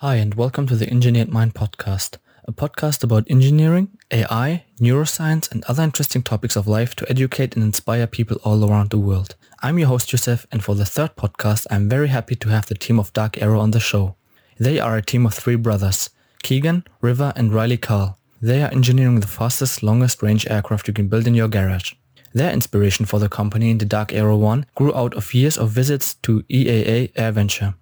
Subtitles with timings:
[0.00, 5.64] Hi, and welcome to the Engineered Mind podcast, a podcast about engineering, AI, neuroscience, and
[5.64, 9.36] other interesting topics of life to educate and inspire people all around the world.
[9.62, 12.74] I'm your host, Jousef, and for the third podcast, I'm very happy to have the
[12.74, 14.16] team of Dark Aero on the show.
[14.58, 16.10] They are a team of three brothers,
[16.42, 18.18] Keegan, River, and Riley Karl.
[18.42, 21.94] They are engineering the fastest, longest range aircraft you can build in your garage.
[22.34, 25.70] Their inspiration for the company, in the Dark Aero One, grew out of years of
[25.70, 27.76] visits to EAA AirVenture.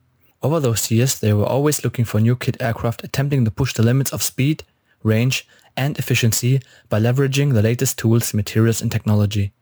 [0.44, 3.82] Over those years, they were always looking for new kit aircraft attempting to push the
[3.82, 4.62] limits of speed,
[5.02, 9.54] range, and efficiency by leveraging the latest tools, materials, and technology.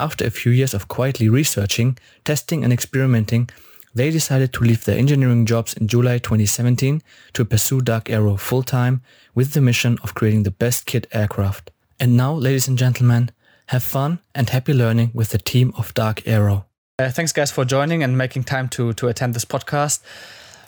[0.00, 3.48] After a few years of quietly researching, testing, and experimenting,
[3.94, 7.00] they decided to leave their engineering jobs in July 2017
[7.34, 9.02] to pursue Dark Aero full-time
[9.36, 11.70] with the mission of creating the best kit aircraft.
[12.00, 13.30] And now, ladies and gentlemen,
[13.66, 16.67] have fun and happy learning with the team of Dark Aero.
[17.00, 20.00] Uh, thanks, guys, for joining and making time to to attend this podcast.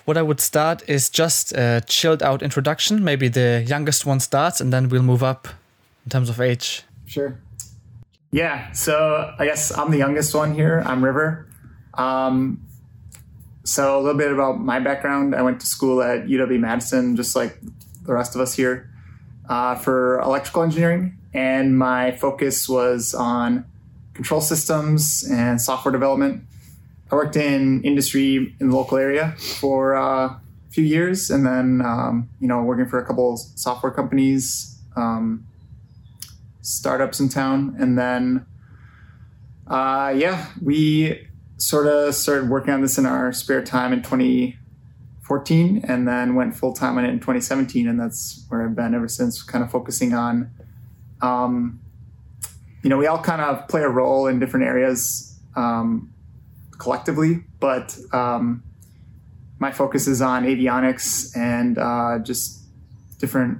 [0.05, 3.03] What I would start is just a chilled out introduction.
[3.03, 5.48] Maybe the youngest one starts, and then we'll move up
[6.05, 6.84] in terms of age.
[7.06, 7.37] Sure.
[8.31, 8.70] Yeah.
[8.70, 10.84] So I guess I'm the youngest one here.
[10.87, 11.48] I'm River.
[11.95, 12.65] Um,
[13.65, 15.34] so a little bit about my background.
[15.34, 17.59] I went to school at UW Madison, just like
[18.06, 18.89] the rest of us here,
[19.48, 23.65] uh, for electrical engineering, and my focus was on
[24.14, 26.44] control systems and software development.
[27.11, 31.83] I worked in industry in the local area for uh, a few years, and then
[31.84, 35.47] um, you know working for a couple software companies, um,
[36.61, 38.47] startups in town, and then
[39.66, 45.84] uh, yeah, we sort of started working on this in our spare time in 2014,
[45.86, 49.08] and then went full time on it in 2017, and that's where I've been ever
[49.08, 50.50] since, kind of focusing on.
[51.22, 51.80] Um,
[52.83, 56.12] you know, we all kind of play a role in different areas um,
[56.78, 58.62] collectively, but um,
[59.59, 62.62] my focus is on avionics and uh, just
[63.19, 63.59] different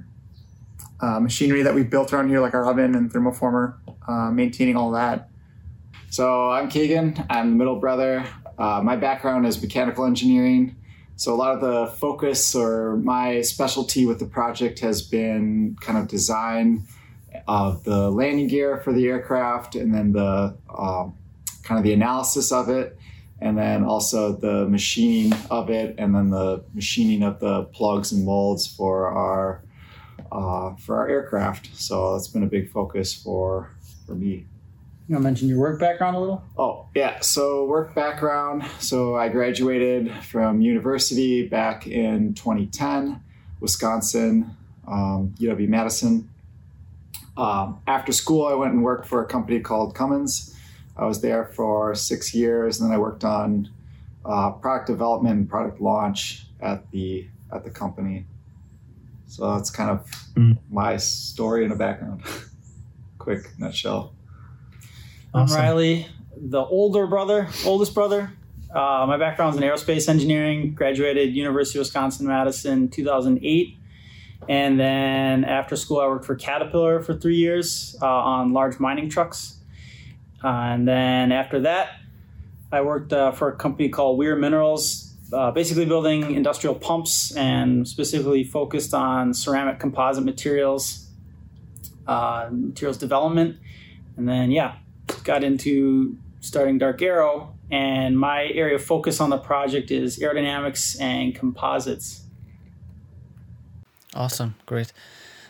[0.99, 4.91] uh, machinery that we've built around here, like our oven and thermoformer, uh, maintaining all
[4.91, 5.29] that.
[6.09, 7.25] So I'm Keegan.
[7.29, 8.25] I'm the middle brother.
[8.57, 10.75] Uh, my background is mechanical engineering.
[11.15, 15.97] So a lot of the focus or my specialty with the project has been kind
[15.97, 16.87] of design
[17.47, 21.15] of the landing gear for the aircraft and then the um,
[21.63, 22.97] kind of the analysis of it
[23.41, 28.23] and then also the machining of it and then the machining of the plugs and
[28.23, 29.63] molds for our
[30.31, 31.75] uh, for our aircraft.
[31.75, 33.71] So that's been a big focus for
[34.05, 34.45] for me.
[35.07, 36.43] You want to mention your work background a little?
[36.57, 37.19] Oh yeah.
[37.19, 38.63] So work background.
[38.79, 43.21] So i graduated from university back in 2010
[43.59, 44.55] wisconsin
[44.87, 46.29] um, uw madison
[47.41, 50.55] um, after school, I went and worked for a company called Cummins.
[50.95, 53.67] I was there for six years, and then I worked on
[54.23, 58.27] uh, product development and product launch at the at the company.
[59.25, 60.59] So that's kind of mm.
[60.69, 62.21] my story and a background.
[63.17, 64.13] Quick nutshell.
[65.33, 66.05] I'm Riley,
[66.37, 68.33] the older brother, oldest brother.
[68.69, 70.75] Uh, my background is in aerospace engineering.
[70.75, 73.79] Graduated University of Wisconsin Madison 2008
[74.49, 79.09] and then after school, I worked for Caterpillar for three years uh, on large mining
[79.09, 79.57] trucks.
[80.43, 81.89] Uh, and then after that,
[82.71, 87.87] I worked uh, for a company called Weir Minerals, uh, basically building industrial pumps and
[87.87, 91.07] specifically focused on ceramic composite materials,
[92.07, 93.57] uh, materials development.
[94.17, 94.75] And then, yeah,
[95.23, 97.55] got into starting Dark Aero.
[97.69, 102.20] And my area of focus on the project is aerodynamics and composites.
[104.13, 104.91] Awesome, great.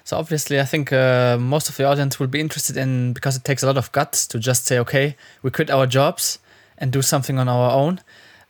[0.04, 3.44] So obviously, I think uh, most of the audience will be interested in because it
[3.44, 6.40] takes a lot of guts to just say, okay, we quit our jobs
[6.78, 8.02] and do something on our own.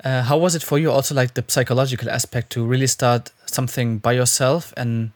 [0.03, 0.89] Uh, how was it for you?
[0.89, 5.11] Also, like the psychological aspect to really start something by yourself and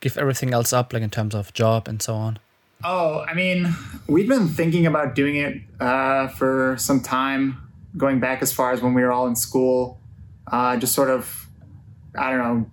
[0.00, 2.38] give everything else up, like in terms of job and so on.
[2.84, 3.74] Oh, I mean,
[4.06, 7.58] we've been thinking about doing it uh, for some time,
[7.96, 9.98] going back as far as when we were all in school.
[10.50, 11.46] Uh, just sort of,
[12.16, 12.70] I don't know,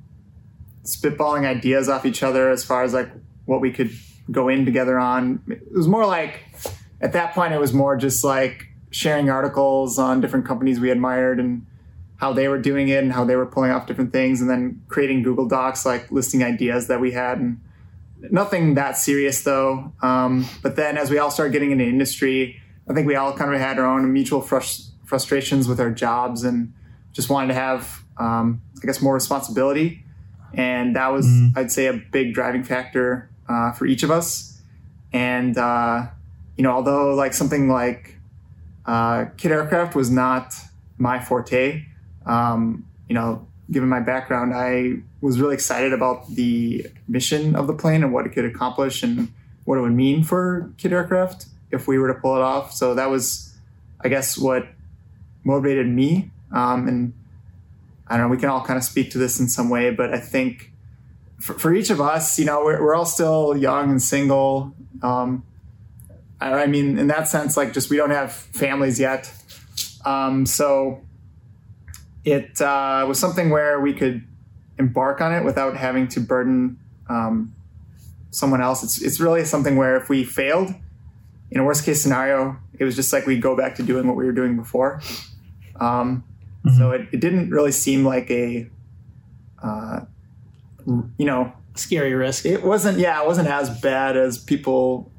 [0.83, 3.09] spitballing ideas off each other as far as like
[3.45, 3.91] what we could
[4.31, 5.41] go in together on.
[5.47, 6.41] It was more like
[7.01, 11.39] at that point it was more just like sharing articles on different companies we admired
[11.39, 11.65] and
[12.18, 14.81] how they were doing it and how they were pulling off different things and then
[14.88, 17.59] creating Google Docs like listing ideas that we had and
[18.31, 19.91] nothing that serious though.
[20.01, 23.53] Um, but then as we all started getting into industry, I think we all kind
[23.53, 26.74] of had our own mutual frust- frustrations with our jobs and
[27.12, 30.03] just wanted to have, um, I guess, more responsibility
[30.54, 31.58] and that was mm-hmm.
[31.58, 34.62] I'd say a big driving factor uh, for each of us.
[35.12, 36.08] And uh,
[36.58, 38.18] you know, although like something like
[38.86, 40.54] uh, kit aircraft was not
[40.98, 41.86] my forte,
[42.26, 47.74] um, you know, given my background, I was really excited about the mission of the
[47.74, 49.32] plane and what it could accomplish and
[49.66, 52.74] what it would mean for kit aircraft if we were to pull it off.
[52.74, 53.56] So that was,
[54.02, 54.68] I guess, what
[55.44, 56.32] motivated me.
[56.52, 57.14] Um, and
[58.13, 60.13] I don't know, we can all kind of speak to this in some way, but
[60.13, 60.71] I think
[61.42, 64.75] for, for each of us, you know, we're, we're all still young and single.
[65.01, 65.44] Um,
[66.39, 69.33] I, I mean, in that sense, like just we don't have families yet.
[70.06, 71.01] Um, so
[72.24, 74.24] it uh, was something where we could
[74.77, 76.77] embark on it without having to burden
[77.09, 77.56] um,
[78.30, 78.83] someone else.
[78.83, 80.71] It's, it's really something where if we failed,
[81.50, 84.16] in a worst case scenario, it was just like we go back to doing what
[84.16, 85.01] we were doing before.
[85.80, 86.24] Um,
[86.65, 86.77] mm-hmm.
[86.77, 88.69] So it, it, didn't really seem like a,
[89.62, 90.01] uh,
[90.86, 92.45] you know, scary risk.
[92.45, 93.00] It wasn't.
[93.00, 95.12] Yeah, it wasn't as bad as people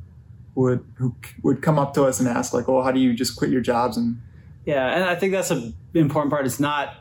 [0.54, 3.36] would who would come up to us and ask like, "Oh, how do you just
[3.36, 4.20] quit your jobs and
[4.64, 6.46] yeah, and I think that's an important part.
[6.46, 6.96] It's not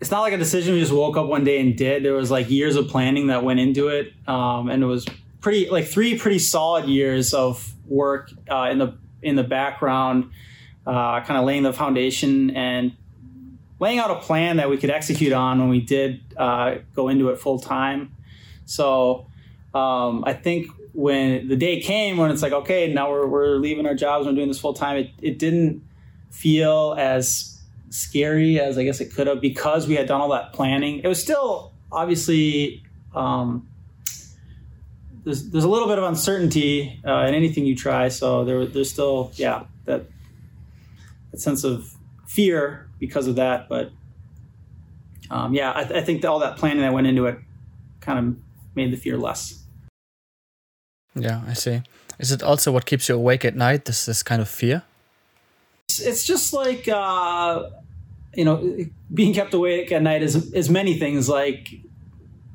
[0.00, 2.04] it's not like a decision we just woke up one day and did.
[2.04, 5.06] There was like years of planning that went into it, um, and it was
[5.40, 10.30] pretty like three pretty solid years of work uh, in the in the background,
[10.86, 12.92] uh, kind of laying the foundation and
[13.80, 17.30] laying out a plan that we could execute on when we did uh, go into
[17.30, 18.14] it full time.
[18.66, 19.26] So
[19.74, 23.86] um, I think when the day came when it's like okay now we're, we're leaving
[23.86, 25.80] our jobs we're doing this full time it, it didn't
[26.30, 27.50] feel as
[27.90, 31.00] scary as I guess it could have because we had done all that planning.
[31.00, 32.82] It was still obviously
[33.14, 33.68] um,
[35.24, 38.90] there's there's a little bit of uncertainty uh, in anything you try, so there there's
[38.90, 40.06] still yeah that
[41.32, 41.94] that sense of
[42.26, 43.68] fear because of that.
[43.68, 43.90] But
[45.30, 47.38] um, yeah, I, I think all that planning that went into it
[48.00, 48.36] kind of
[48.76, 49.64] made the fear less.
[51.16, 51.82] Yeah, I see.
[52.20, 53.86] Is it also what keeps you awake at night?
[53.86, 54.84] This this kind of fear?
[55.98, 57.68] it's just like uh,
[58.34, 58.76] you know
[59.12, 61.74] being kept awake at night is is many things like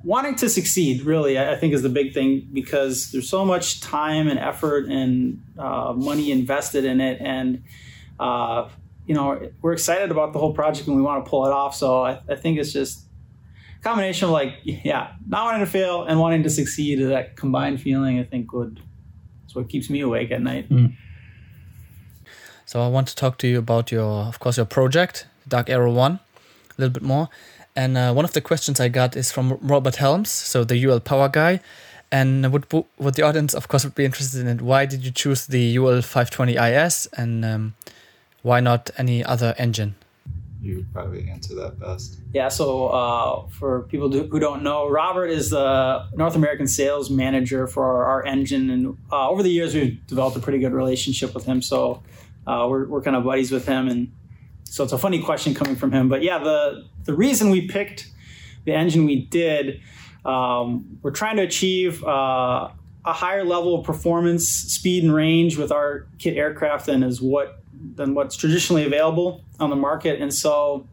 [0.04, 4.28] wanting to succeed really i think is the big thing because there's so much time
[4.28, 7.64] and effort and uh, money invested in it and
[8.20, 8.70] uh,
[9.06, 11.76] you know we're excited about the whole project and we want to pull it off
[11.76, 13.06] so i, I think it's just
[13.80, 17.82] a combination of like yeah not wanting to fail and wanting to succeed that combined
[17.82, 18.82] feeling i think would
[19.48, 20.96] is what keeps me awake at night mm.
[22.66, 25.92] So I want to talk to you about your, of course, your project, Dark Aero
[25.92, 27.30] One, a little bit more.
[27.76, 31.00] And uh, one of the questions I got is from Robert Helms, so the UL
[31.00, 31.60] Power guy.
[32.12, 35.48] And would would the audience, of course, would be interested in why did you choose
[35.48, 37.74] the UL 520 IS and um,
[38.46, 39.96] why not any other engine?
[40.62, 42.20] You probably answer that best.
[42.32, 42.50] Yeah.
[42.50, 47.84] So uh, for people who don't know, Robert is the North American sales manager for
[47.84, 51.46] our, our engine, and uh, over the years we've developed a pretty good relationship with
[51.46, 51.62] him.
[51.62, 52.04] So
[52.46, 54.12] uh, we're, we're kind of buddies with him, and
[54.64, 56.08] so it's a funny question coming from him.
[56.08, 58.12] But yeah, the the reason we picked
[58.66, 59.82] the engine we did,
[60.24, 62.70] um, we're trying to achieve uh,
[63.06, 67.60] a higher level of performance, speed, and range with our kit aircraft than is what
[67.96, 70.88] than what's traditionally available on the market, and so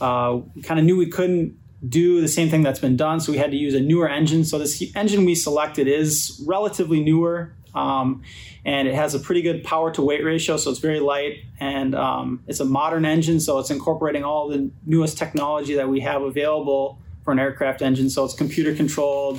[0.00, 1.56] uh, kind of knew we couldn't
[1.88, 4.44] do the same thing that's been done, so we had to use a newer engine.
[4.44, 7.54] So this engine we selected is relatively newer.
[7.74, 8.22] Um,
[8.64, 11.44] and it has a pretty good power to weight ratio, so it's very light.
[11.60, 16.00] And um, it's a modern engine, so it's incorporating all the newest technology that we
[16.00, 18.10] have available for an aircraft engine.
[18.10, 19.38] So it's computer controlled,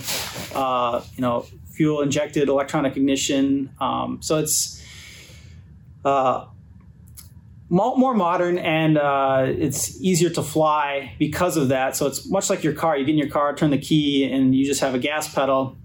[0.55, 3.71] uh, you know, fuel injected electronic ignition.
[3.81, 4.81] Um, so it's
[6.05, 6.45] uh,
[7.69, 11.95] more modern and uh, it's easier to fly because of that.
[11.95, 12.97] So it's much like your car.
[12.97, 15.77] You get in your car, turn the key, and you just have a gas pedal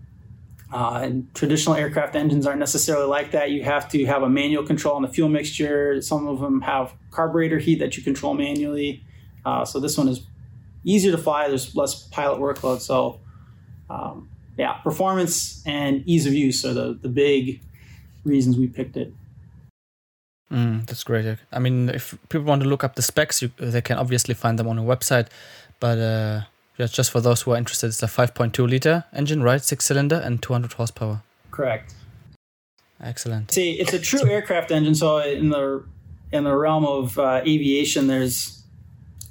[0.74, 3.52] uh, and traditional aircraft engines aren't necessarily like that.
[3.52, 6.02] You have to have a manual control on the fuel mixture.
[6.02, 9.04] Some of them have carburetor heat that you control manually.
[9.46, 10.26] Uh, so this one is
[10.82, 11.46] easier to fly.
[11.46, 12.80] There's less pilot workload.
[12.80, 13.20] So
[13.88, 17.62] um, yeah, performance and ease of use are the, the big
[18.24, 19.12] reasons we picked it.
[20.52, 21.38] Mm, that's great.
[21.52, 24.58] I mean, if people want to look up the specs, you, they can obviously find
[24.58, 25.28] them on a website.
[25.80, 26.42] But uh,
[26.76, 29.62] yeah, just for those who are interested, it's a 5.2 liter engine, right?
[29.62, 31.22] Six cylinder and 200 horsepower.
[31.50, 31.94] Correct.
[33.00, 33.50] Excellent.
[33.52, 34.94] See, it's a true aircraft engine.
[34.94, 35.84] So in the
[36.32, 38.62] in the realm of uh, aviation, there's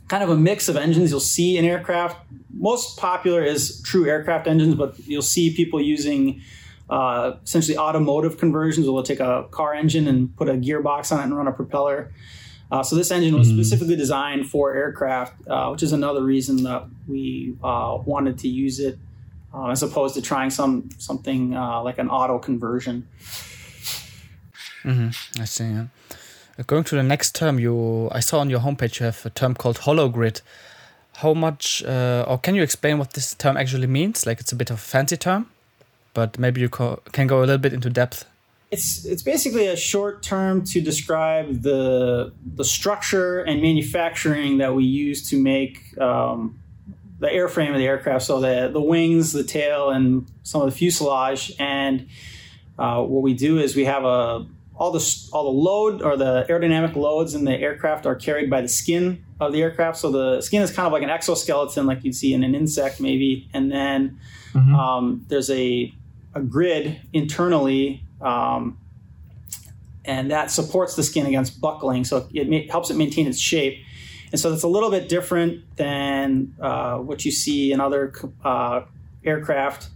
[0.07, 2.17] kind of a mix of engines you'll see in aircraft.
[2.51, 6.41] Most popular is true aircraft engines, but you'll see people using
[6.89, 8.85] uh, essentially automotive conversions.
[8.85, 12.11] They'll take a car engine and put a gearbox on it and run a propeller.
[12.71, 13.57] Uh, so this engine was mm-hmm.
[13.57, 18.79] specifically designed for aircraft, uh, which is another reason that we uh, wanted to use
[18.79, 18.97] it
[19.53, 23.07] uh, as opposed to trying some something uh, like an auto conversion.
[24.83, 25.41] Mm-hmm.
[25.41, 25.65] I see.
[25.65, 25.85] Yeah.
[26.65, 29.53] Going to the next term, you I saw on your homepage you have a term
[29.53, 30.41] called hollow grid.
[31.17, 34.25] how much, uh, or can you explain what this term actually means?
[34.25, 35.49] Like it's a bit of a fancy term,
[36.13, 38.25] but maybe you co- can go a little bit into depth.
[38.71, 44.83] It's it's basically a short term to describe the the structure and manufacturing that we
[44.83, 46.59] use to make um,
[47.19, 48.25] the airframe of the aircraft.
[48.25, 51.53] So the the wings, the tail, and some of the fuselage.
[51.59, 52.07] And
[52.79, 56.45] uh, what we do is we have a all the all the load or the
[56.49, 59.97] aerodynamic loads in the aircraft are carried by the skin of the aircraft.
[59.97, 62.99] So the skin is kind of like an exoskeleton, like you'd see in an insect,
[62.99, 63.49] maybe.
[63.53, 64.19] And then
[64.53, 64.75] mm-hmm.
[64.75, 65.93] um, there's a
[66.33, 68.77] a grid internally, um,
[70.05, 72.03] and that supports the skin against buckling.
[72.03, 73.83] So it ma- helps it maintain its shape.
[74.31, 78.13] And so that's a little bit different than uh, what you see in other
[78.43, 78.81] uh,
[79.23, 79.89] aircraft.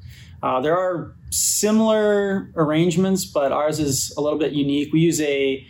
[0.43, 4.93] Uh, there are similar arrangements, but ours is a little bit unique.
[4.93, 5.65] We use a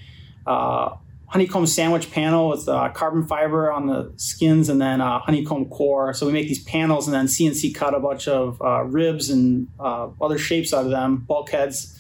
[0.45, 0.97] uh,
[1.27, 6.13] honeycomb sandwich panel with uh, carbon fiber on the skins and then a honeycomb core.
[6.13, 9.67] So we make these panels and then CNC cut a bunch of uh, ribs and
[9.79, 11.98] uh, other shapes out of them, bulkheads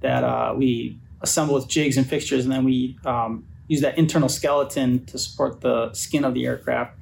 [0.00, 4.28] that uh, we assemble with jigs and fixtures, and then we um, use that internal
[4.28, 6.96] skeleton to support the skin of the aircraft.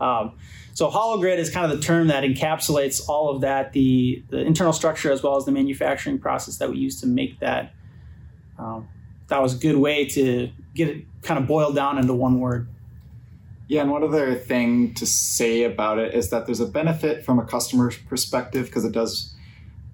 [0.00, 0.32] Um,
[0.74, 4.38] so hollow grid is kind of the term that encapsulates all of that, the, the
[4.38, 7.72] internal structure as well as the manufacturing process that we use to make that.
[8.58, 8.88] Um,
[9.30, 12.68] that was a good way to get it kind of boiled down into one word.
[13.68, 17.38] Yeah, and one other thing to say about it is that there's a benefit from
[17.38, 19.32] a customer's perspective because it does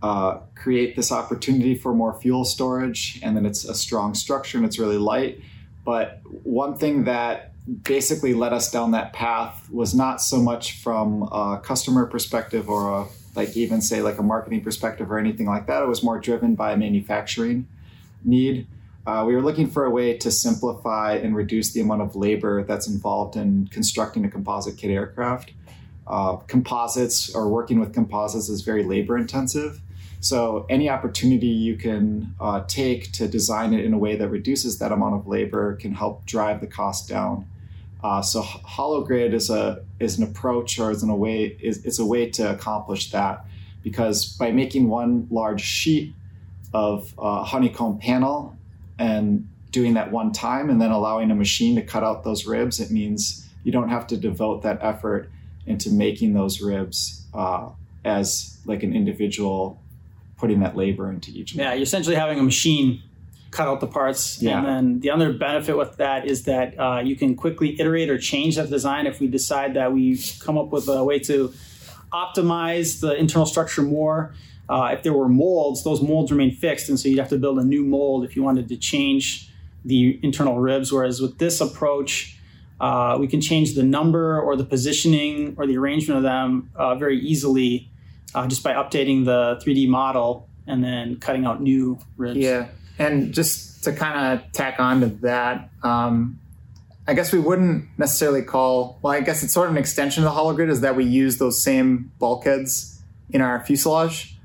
[0.03, 4.67] uh, create this opportunity for more fuel storage, and then it's a strong structure and
[4.67, 5.41] it's really light.
[5.85, 7.53] But one thing that
[7.83, 13.03] basically led us down that path was not so much from a customer perspective or
[13.03, 15.83] a, like even say like a marketing perspective or anything like that.
[15.83, 17.67] It was more driven by a manufacturing
[18.25, 18.67] need.
[19.07, 22.65] Uh, we were looking for a way to simplify and reduce the amount of labor
[22.65, 25.53] that's involved in constructing a composite kit aircraft.
[26.09, 29.81] Uh, composites or working with composites is very labor intensive.
[30.21, 34.79] So, any opportunity you can uh, take to design it in a way that reduces
[34.81, 37.47] that amount of labor can help drive the cost down.
[38.03, 41.85] Uh, so hollow grid is a is an approach or is in a way is
[41.85, 43.45] it's a way to accomplish that
[43.83, 46.15] because by making one large sheet
[46.73, 48.56] of uh, honeycomb panel
[48.99, 52.81] and doing that one time and then allowing a machine to cut out those ribs,
[52.81, 55.31] it means you don't have to devote that effort
[55.67, 57.69] into making those ribs uh,
[58.05, 59.83] as like an individual
[60.39, 61.55] putting that labor into each.
[61.55, 63.03] Yeah, you're essentially having a machine
[63.51, 64.41] cut out the parts.
[64.43, 64.59] Yeah.
[64.59, 68.19] And then the other benefit with that is that uh, you can quickly iterate or
[68.19, 71.53] change that design if we decide that we come up with a way to
[72.13, 74.35] optimize the internal structure more.
[74.69, 77.59] Uh, if there were molds, those molds remain fixed, and so you'd have to build
[77.59, 79.51] a new mold if you wanted to change
[79.85, 80.93] the internal ribs.
[80.93, 82.39] Whereas with this approach,
[82.81, 86.95] uh, we can change the number or the positioning or the arrangement of them uh,
[86.97, 87.91] very easily
[88.35, 92.39] uh, just by updating the 3D model and then cutting out new ribs.
[92.39, 92.69] Yeah.
[92.99, 96.41] And just to kind of tack on to that, um,
[97.07, 100.25] I guess we wouldn't necessarily call, well, I guess it's sort of an extension of
[100.25, 104.36] the hollow grid is that we use those same bulkheads in our fuselage.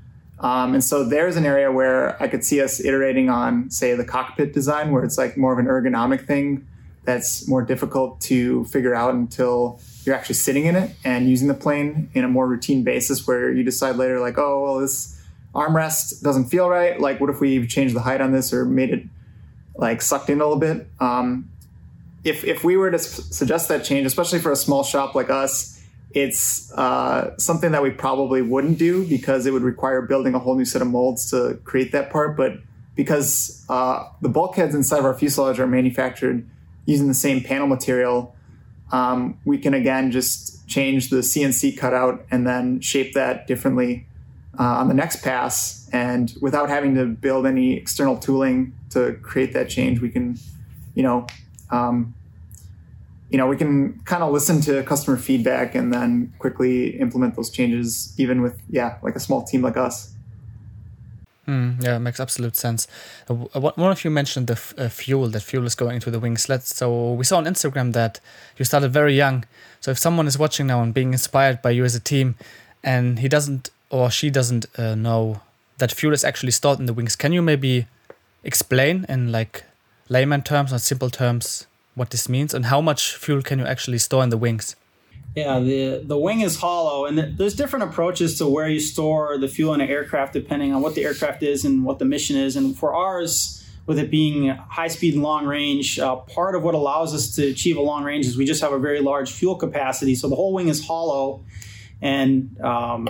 [0.42, 4.04] Um, and so there's an area where I could see us iterating on, say, the
[4.04, 6.66] cockpit design, where it's like more of an ergonomic thing
[7.04, 11.54] that's more difficult to figure out until you're actually sitting in it and using the
[11.54, 15.20] plane in a more routine basis where you decide later, like, oh, well, this
[15.54, 17.00] armrest doesn't feel right.
[17.00, 19.04] Like, what if we changed the height on this or made it
[19.76, 20.88] like sucked in a little bit?
[20.98, 21.48] Um,
[22.24, 25.71] if if we were to suggest that change, especially for a small shop like us,
[26.14, 30.56] it's uh, something that we probably wouldn't do because it would require building a whole
[30.56, 32.36] new set of molds to create that part.
[32.36, 32.58] But
[32.94, 36.48] because uh, the bulkheads inside of our fuselage are manufactured
[36.86, 38.34] using the same panel material,
[38.90, 44.06] um, we can again just change the CNC cutout and then shape that differently
[44.58, 45.88] uh, on the next pass.
[45.92, 50.38] And without having to build any external tooling to create that change, we can,
[50.94, 51.26] you know,
[51.70, 52.14] um,
[53.32, 57.48] you know, we can kind of listen to customer feedback and then quickly implement those
[57.48, 60.12] changes, even with, yeah, like a small team like us.
[61.48, 62.86] Mm, yeah, makes absolute sense.
[63.28, 66.20] Uh, one of you mentioned the f- uh, fuel, that fuel is going into the
[66.20, 66.50] wings.
[66.50, 68.20] Let's, so we saw on Instagram that
[68.58, 69.46] you started very young.
[69.80, 72.34] So if someone is watching now and being inspired by you as a team
[72.84, 75.40] and he doesn't or she doesn't uh, know
[75.78, 77.86] that fuel is actually stored in the wings, can you maybe
[78.44, 79.64] explain in like
[80.10, 83.98] layman terms or simple terms what this means and how much fuel can you actually
[83.98, 84.76] store in the wings?
[85.34, 89.48] Yeah, the the wing is hollow, and there's different approaches to where you store the
[89.48, 92.54] fuel in an aircraft depending on what the aircraft is and what the mission is.
[92.54, 96.74] And for ours, with it being high speed and long range, uh, part of what
[96.74, 99.56] allows us to achieve a long range is we just have a very large fuel
[99.56, 100.14] capacity.
[100.14, 101.44] So the whole wing is hollow,
[102.02, 103.08] and um,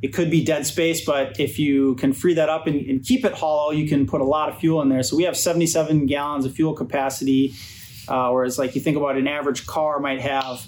[0.00, 3.24] it could be dead space, but if you can free that up and, and, keep
[3.24, 5.02] it hollow, you can put a lot of fuel in there.
[5.02, 7.54] So we have 77 gallons of fuel capacity,
[8.08, 10.66] uh, whereas like you think about an average car might have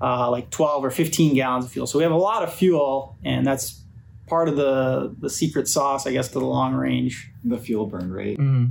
[0.00, 1.86] uh, like 12 or 15 gallons of fuel.
[1.86, 3.82] So we have a lot of fuel, and that's
[4.26, 7.30] part of the the secret sauce, I guess, to the long range.
[7.44, 8.38] The fuel burn rate.
[8.38, 8.66] Mm-hmm.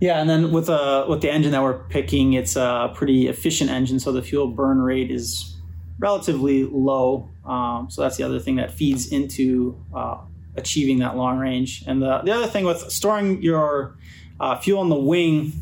[0.00, 3.70] Yeah, and then with uh with the engine that we're picking, it's a pretty efficient
[3.70, 5.56] engine, so the fuel burn rate is
[6.02, 7.30] relatively low.
[7.44, 10.18] Um, so that's the other thing that feeds into uh,
[10.56, 11.84] achieving that long range.
[11.86, 13.96] And the, the other thing with storing your
[14.40, 15.52] uh, fuel in the wing,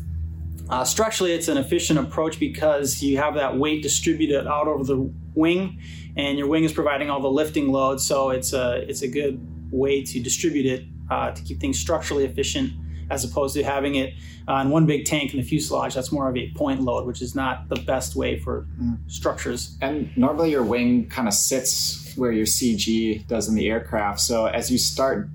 [0.71, 5.11] uh, structurally, it's an efficient approach because you have that weight distributed out over the
[5.35, 5.79] wing,
[6.15, 7.99] and your wing is providing all the lifting load.
[7.99, 9.39] So it's a it's a good
[9.71, 12.71] way to distribute it uh, to keep things structurally efficient
[13.09, 14.13] as opposed to having it
[14.47, 15.93] uh, in one big tank in the fuselage.
[15.93, 18.97] That's more of a point load, which is not the best way for mm.
[19.07, 19.77] structures.
[19.81, 24.21] And normally your wing kind of sits where your CG does in the aircraft.
[24.21, 25.27] So as you start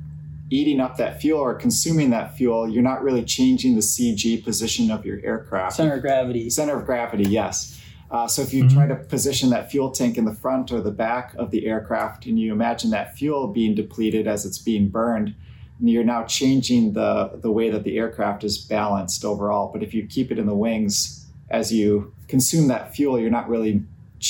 [0.50, 4.91] eating up that fuel or consuming that fuel, you're not really changing the CG position
[4.91, 5.76] of your aircraft.
[5.76, 6.50] Center of gravity.
[6.50, 7.81] Center of gravity, yes.
[8.11, 8.76] Uh, so if you mm-hmm.
[8.76, 12.26] try to position that fuel tank in the front or the back of the aircraft
[12.26, 15.35] and you imagine that fuel being depleted as it's being burned,
[15.81, 19.71] you're now changing the the way that the aircraft is balanced overall.
[19.73, 23.49] But if you keep it in the wings, as you consume that fuel, you're not
[23.49, 23.83] really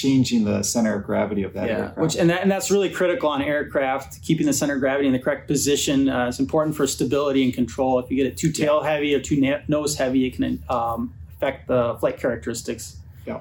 [0.02, 1.98] changing the center of gravity of that yeah, aircraft.
[1.98, 4.22] Which and, that, and that's really critical on aircraft.
[4.22, 7.54] Keeping the center of gravity in the correct position uh, is important for stability and
[7.54, 7.98] control.
[7.98, 11.14] If you get it too tail heavy or too na- nose heavy, it can um,
[11.36, 12.96] affect the flight characteristics.
[13.26, 13.40] Yeah.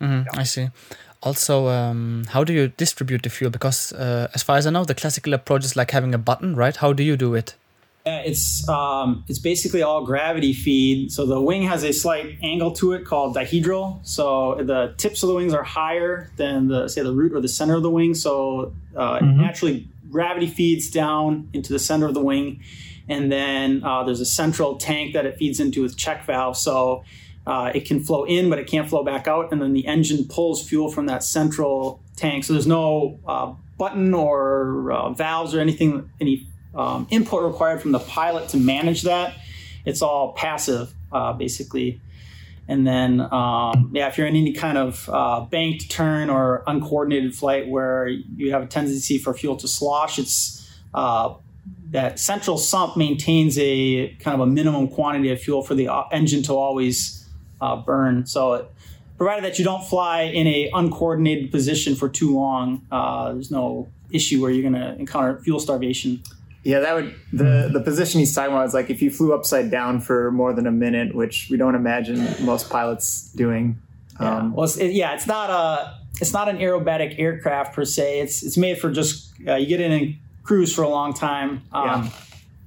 [0.00, 0.40] Mm-hmm, yeah.
[0.40, 0.68] I see.
[1.22, 3.50] Also, um, how do you distribute the fuel?
[3.50, 6.56] Because uh, as far as I know, the classical approach is like having a button,
[6.56, 6.74] right?
[6.74, 7.54] How do you do it?
[8.04, 11.12] Yeah, it's um, it's basically all gravity feed.
[11.12, 14.04] So the wing has a slight angle to it called dihedral.
[14.04, 17.48] So the tips of the wings are higher than the say the root or the
[17.48, 18.14] center of the wing.
[18.14, 19.40] So uh, mm-hmm.
[19.40, 22.64] naturally, gravity feeds down into the center of the wing,
[23.08, 26.56] and then uh, there's a central tank that it feeds into with check valve.
[26.56, 27.04] So
[27.46, 29.52] uh, it can flow in, but it can't flow back out.
[29.52, 32.44] And then the engine pulls fuel from that central tank.
[32.44, 37.92] So there's no uh, button or uh, valves or anything, any um, input required from
[37.92, 39.34] the pilot to manage that.
[39.84, 42.00] It's all passive, uh, basically.
[42.68, 47.34] And then, um, yeah, if you're in any kind of uh, banked turn or uncoordinated
[47.34, 51.34] flight where you have a tendency for fuel to slosh, it's uh,
[51.90, 56.42] that central sump maintains a kind of a minimum quantity of fuel for the engine
[56.44, 57.28] to always
[57.60, 58.26] uh, burn.
[58.26, 58.68] So,
[59.18, 63.88] provided that you don't fly in a uncoordinated position for too long, uh, there's no
[64.10, 66.22] issue where you're going to encounter fuel starvation.
[66.64, 69.70] Yeah, that would the the position he's talking about is like if you flew upside
[69.70, 73.80] down for more than a minute, which we don't imagine most pilots doing.
[74.20, 77.84] Yeah, um, well, it's, it, yeah, it's not a it's not an aerobatic aircraft per
[77.84, 78.20] se.
[78.20, 81.62] It's it's made for just uh, you get in and cruise for a long time.
[81.72, 82.10] Um, yeah.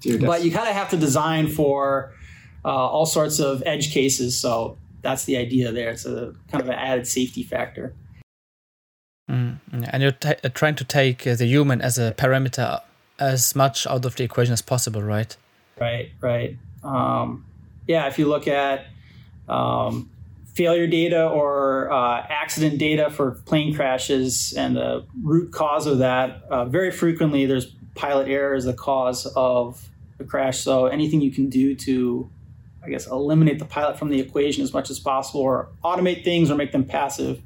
[0.01, 2.13] Dude, but you kind of have to design for
[2.65, 4.38] uh, all sorts of edge cases.
[4.38, 5.91] So that's the idea there.
[5.91, 7.93] It's a kind of an added safety factor.
[9.31, 12.81] Mm, and you're t- uh, trying to take uh, the human as a parameter
[13.19, 15.36] as much out of the equation as possible, right?
[15.80, 16.58] Right, right.
[16.84, 17.45] Um,
[17.88, 18.88] yeah, if you look at
[19.47, 20.10] um,
[20.54, 26.43] failure data or uh, accident data for plane crashes and the root cause of that,
[26.49, 30.60] uh, very frequently there's pilot error as the cause of the crash.
[30.60, 32.30] So anything you can do to
[32.86, 36.51] I guess, eliminate the pilot from the equation as much as possible, or automate things,
[36.51, 37.41] or make them passive,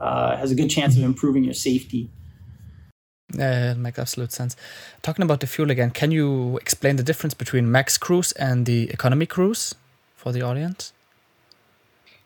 [0.00, 2.08] uh, has a good chance of improving your safety.
[3.34, 4.56] Yeah, it makes absolute sense.
[5.02, 8.88] Talking about the fuel again, can you explain the difference between max cruise and the
[8.90, 9.74] economy cruise
[10.16, 10.92] for the audience?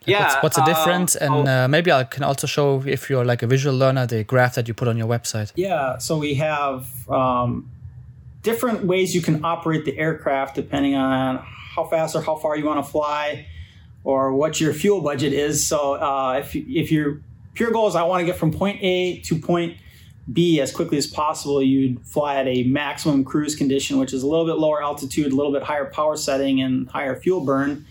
[0.02, 0.22] Like yeah.
[0.22, 1.16] What's, what's the difference?
[1.20, 4.24] Um, and uh, maybe I can also show, if you're like a visual learner, the
[4.24, 5.52] graph that you put on your website.
[5.56, 5.98] Yeah.
[5.98, 7.70] So we have um,
[8.42, 11.38] different ways you can operate the aircraft depending on
[11.74, 13.46] how fast or how far you want to fly
[14.04, 15.66] or what your fuel budget is.
[15.66, 17.20] So uh, if, if your
[17.54, 19.78] pure goal is I want to get from point A to point
[20.32, 24.26] B as quickly as possible, you'd fly at a maximum cruise condition, which is a
[24.26, 27.86] little bit lower altitude, a little bit higher power setting, and higher fuel burn.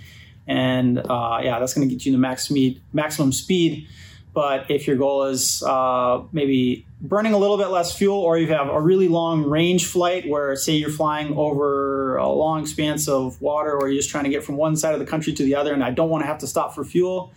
[0.47, 3.87] And uh, yeah, that's going to get you the max speed, maximum speed.
[4.33, 8.47] But if your goal is uh, maybe burning a little bit less fuel, or you
[8.47, 13.41] have a really long range flight where, say, you're flying over a long expanse of
[13.41, 15.55] water, or you're just trying to get from one side of the country to the
[15.55, 17.33] other, and I don't want to have to stop for fuel,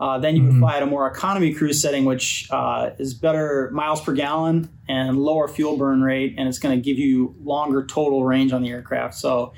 [0.00, 0.52] uh, then you mm-hmm.
[0.52, 4.70] can fly at a more economy cruise setting, which uh, is better miles per gallon
[4.88, 8.62] and lower fuel burn rate, and it's going to give you longer total range on
[8.62, 9.14] the aircraft.
[9.14, 9.52] So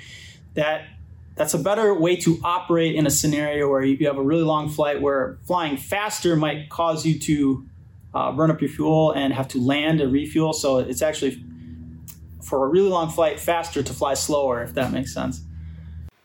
[0.55, 0.89] that
[1.37, 4.69] that's a better way to operate in a scenario where you have a really long
[4.69, 7.67] flight where flying faster might cause you to
[8.13, 10.53] uh, burn up your fuel and have to land and refuel.
[10.53, 11.43] So it's actually
[12.43, 15.41] for a really long flight faster to fly slower, if that makes sense.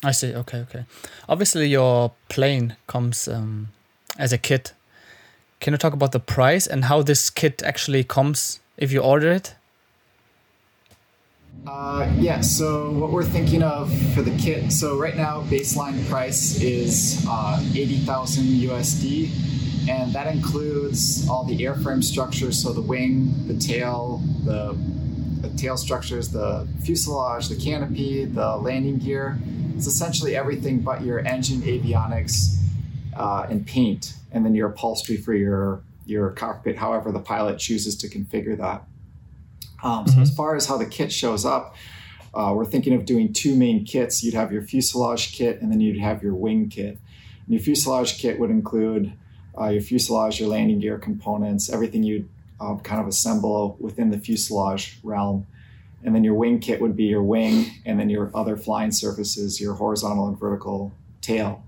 [0.04, 0.34] I see.
[0.34, 0.86] Okay, okay.
[1.30, 3.70] Obviously, your plane comes um,
[4.18, 4.74] as a kit.
[5.60, 9.32] Can you talk about the price and how this kit actually comes if you order
[9.32, 9.56] it?
[11.66, 16.62] Uh, yeah, so what we're thinking of for the kit, so right now baseline price
[16.62, 23.58] is uh, 80,000 USD, and that includes all the airframe structures, so the wing, the
[23.58, 24.78] tail, the,
[25.42, 29.38] the tail structures, the fuselage, the canopy, the landing gear.
[29.76, 32.57] It's essentially everything but your engine avionics
[33.18, 37.96] uh, and paint, and then your upholstery for your your cockpit, however the pilot chooses
[37.98, 38.84] to configure that.
[39.84, 40.16] Um, mm-hmm.
[40.16, 41.76] So as far as how the kit shows up,
[42.34, 44.24] uh, we're thinking of doing two main kits.
[44.24, 46.98] You'd have your fuselage kit, and then you'd have your wing kit.
[47.46, 49.14] And your fuselage kit would include
[49.60, 54.20] uh, your fuselage, your landing gear components, everything you'd uh, kind of assemble within the
[54.20, 55.46] fuselage realm.
[56.04, 59.60] And then your wing kit would be your wing, and then your other flying surfaces,
[59.60, 61.64] your horizontal and vertical tail.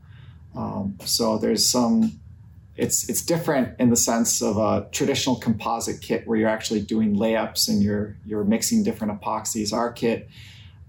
[0.55, 2.19] Um, so there's some
[2.79, 7.15] it's it's different in the sense of a traditional composite kit where you're actually doing
[7.15, 9.73] layups and you're you're mixing different epoxies.
[9.73, 10.29] Our kit,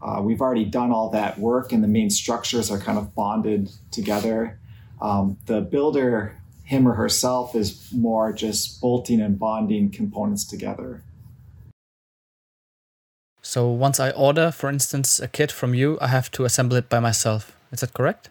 [0.01, 3.71] uh, we've already done all that work, and the main structures are kind of bonded
[3.91, 4.59] together.
[5.03, 11.03] Um, the builder, him or herself, is more just bolting and bonding components together.
[13.43, 16.89] So once I order, for instance, a kit from you, I have to assemble it
[16.89, 17.57] by myself.
[17.73, 18.29] Is that correct?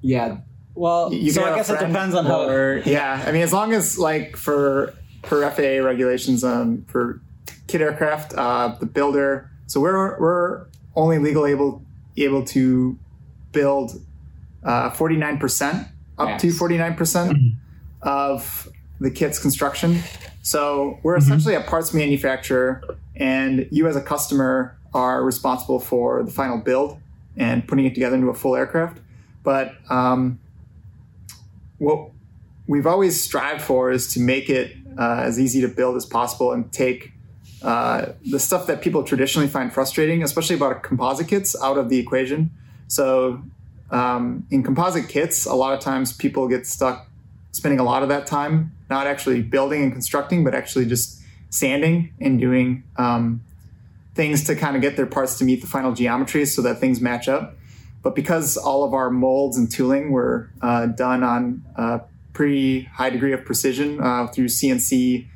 [0.00, 0.38] Yeah,
[0.76, 2.42] well, you so I guess it depends on how.
[2.42, 7.20] Or, yeah, I mean, as long as like for per FAA regulations um, for
[7.66, 9.50] kit aircraft, uh, the builder.
[9.66, 11.82] So we're we're only legal able
[12.16, 12.98] able to
[13.52, 14.00] build
[14.62, 16.40] uh, forty nine percent up yes.
[16.42, 18.08] to forty nine percent mm-hmm.
[18.08, 18.68] of
[19.00, 20.00] the kit's construction.
[20.42, 21.24] So we're mm-hmm.
[21.24, 22.82] essentially a parts manufacturer,
[23.16, 26.98] and you as a customer are responsible for the final build
[27.36, 29.00] and putting it together into a full aircraft.
[29.42, 30.38] But um,
[31.78, 32.10] what
[32.66, 36.52] we've always strived for is to make it uh, as easy to build as possible
[36.52, 37.12] and take
[37.62, 41.98] uh, the stuff that people traditionally find frustrating, especially about composite kits, out of the
[41.98, 42.50] equation.
[42.88, 43.42] So
[43.90, 47.08] um, in composite kits, a lot of times people get stuck
[47.52, 52.12] spending a lot of that time not actually building and constructing, but actually just sanding
[52.20, 53.40] and doing um,
[54.14, 57.00] things to kind of get their parts to meet the final geometries so that things
[57.00, 57.56] match up.
[58.06, 62.02] But because all of our molds and tooling were uh, done on a
[62.34, 65.26] pretty high degree of precision uh, through CNC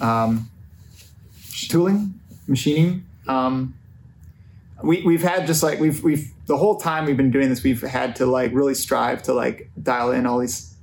[0.00, 0.50] um,
[1.68, 3.74] tooling, machining, um,
[4.82, 7.82] we, we've had just like we've we've the whole time we've been doing this, we've
[7.82, 10.74] had to like really strive to like dial in all these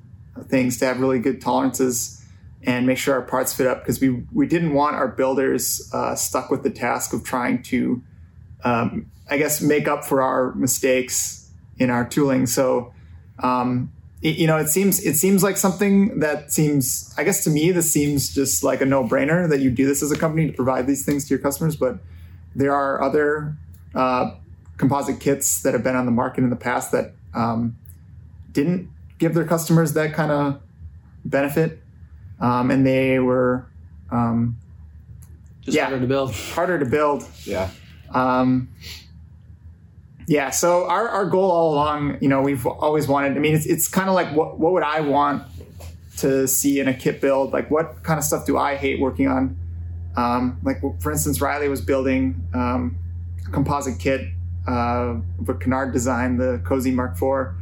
[0.50, 2.24] things to have really good tolerances
[2.62, 6.14] and make sure our parts fit up because we we didn't want our builders uh,
[6.14, 8.04] stuck with the task of trying to
[8.64, 12.46] um, I guess, make up for our mistakes in our tooling.
[12.46, 12.94] So,
[13.40, 17.50] um, it, you know, it seems it seems like something that seems, I guess, to
[17.50, 20.48] me, this seems just like a no brainer that you do this as a company
[20.48, 21.76] to provide these things to your customers.
[21.76, 22.00] But
[22.56, 23.56] there are other
[23.94, 24.32] uh,
[24.78, 27.78] composite kits that have been on the market in the past that um,
[28.52, 30.62] didn't give their customers that kind of
[31.24, 31.80] benefit,
[32.40, 33.68] um, and they were
[34.12, 34.58] um,
[35.62, 36.34] just yeah, harder to build.
[36.34, 37.24] Harder to build.
[37.44, 37.70] Yeah.
[38.12, 38.70] Um,
[40.28, 40.50] yeah.
[40.52, 43.88] So our, our goal all along, you know, we've always wanted, I mean, it's, it's
[43.88, 45.44] kind of like what, what would I want
[46.18, 47.54] to see in a kit build?
[47.54, 49.58] Like what kind of stuff do I hate working on?
[50.16, 52.98] Um, like for instance, Riley was building um,
[53.48, 54.30] a composite kit
[54.68, 55.16] uh,
[55.48, 57.56] a Canard design, the Cozy Mark IV.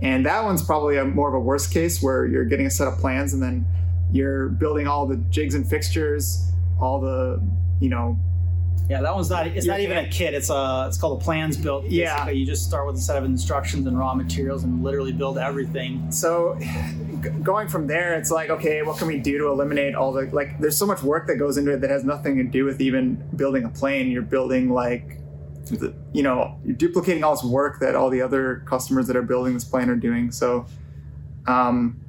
[0.00, 2.88] And that one's probably a more of a worst case where you're getting a set
[2.88, 3.66] of plans and then
[4.12, 7.42] you're building all the jigs and fixtures, all the,
[7.80, 8.18] you know,
[8.88, 9.46] yeah, that one's not.
[9.46, 10.34] It's not even a kit.
[10.34, 10.86] It's a.
[10.88, 11.84] It's called a plans built.
[11.84, 12.00] Basically.
[12.00, 15.38] Yeah, you just start with a set of instructions and raw materials and literally build
[15.38, 16.10] everything.
[16.10, 16.58] So,
[17.42, 20.58] going from there, it's like, okay, what can we do to eliminate all the like?
[20.58, 23.24] There's so much work that goes into it that has nothing to do with even
[23.36, 24.10] building a plane.
[24.10, 25.18] You're building like,
[25.66, 29.22] the, you know, you're duplicating all this work that all the other customers that are
[29.22, 30.32] building this plane are doing.
[30.32, 30.66] So,
[31.46, 32.00] um,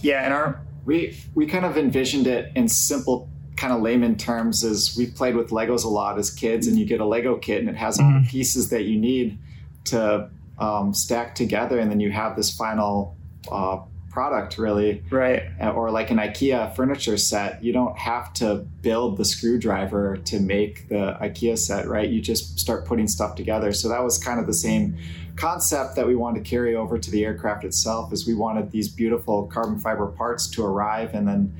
[0.00, 3.28] yeah, and our we we kind of envisioned it in simple
[3.62, 6.84] kind of layman terms is we played with Legos a lot as kids, and you
[6.84, 9.38] get a Lego kit and it has all the pieces that you need
[9.84, 13.16] to um, stack together, and then you have this final
[13.52, 13.78] uh,
[14.10, 15.04] product really.
[15.10, 15.44] Right.
[15.60, 17.62] Or like an ikea furniture set.
[17.62, 22.08] You don't have to build the screwdriver to make the ikea set right?
[22.10, 23.72] You just start putting stuff together.
[23.72, 24.98] So that was kind of the same
[25.36, 28.88] concept that we wanted to carry over to the aircraft itself is we wanted these
[28.88, 31.54] beautiful carbon fiber parts to arrive and then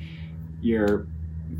[0.61, 1.07] you're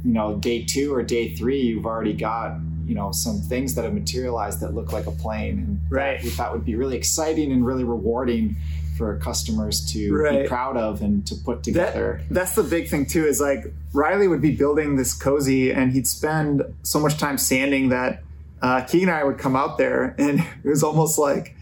[0.04, 3.86] you know day two or day three you've already got you know some things that
[3.86, 7.52] have materialized that look like a plane and right we thought would be really exciting
[7.52, 8.56] and really rewarding
[8.98, 10.44] for customers to right.
[10.44, 12.22] be proud of and to put together.
[12.28, 13.26] That, that's the big thing too.
[13.26, 17.90] Is like Riley would be building this cozy, and he'd spend so much time sanding
[17.90, 18.24] that
[18.62, 21.56] uh, Keegan and I would come out there, and it was almost like,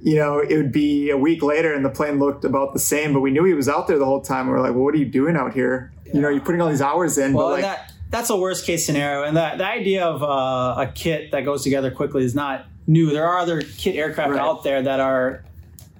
[0.00, 3.12] you know, it would be a week later, and the plane looked about the same,
[3.12, 4.48] but we knew he was out there the whole time.
[4.48, 5.92] We are like, well, what are you doing out here?
[6.12, 7.62] You know, you're putting all these hours in, well, but like.
[7.62, 11.46] That, that's a worst case scenario, and that the idea of uh, a kit that
[11.46, 13.10] goes together quickly is not new.
[13.10, 14.40] There are other kit aircraft right.
[14.40, 15.42] out there that are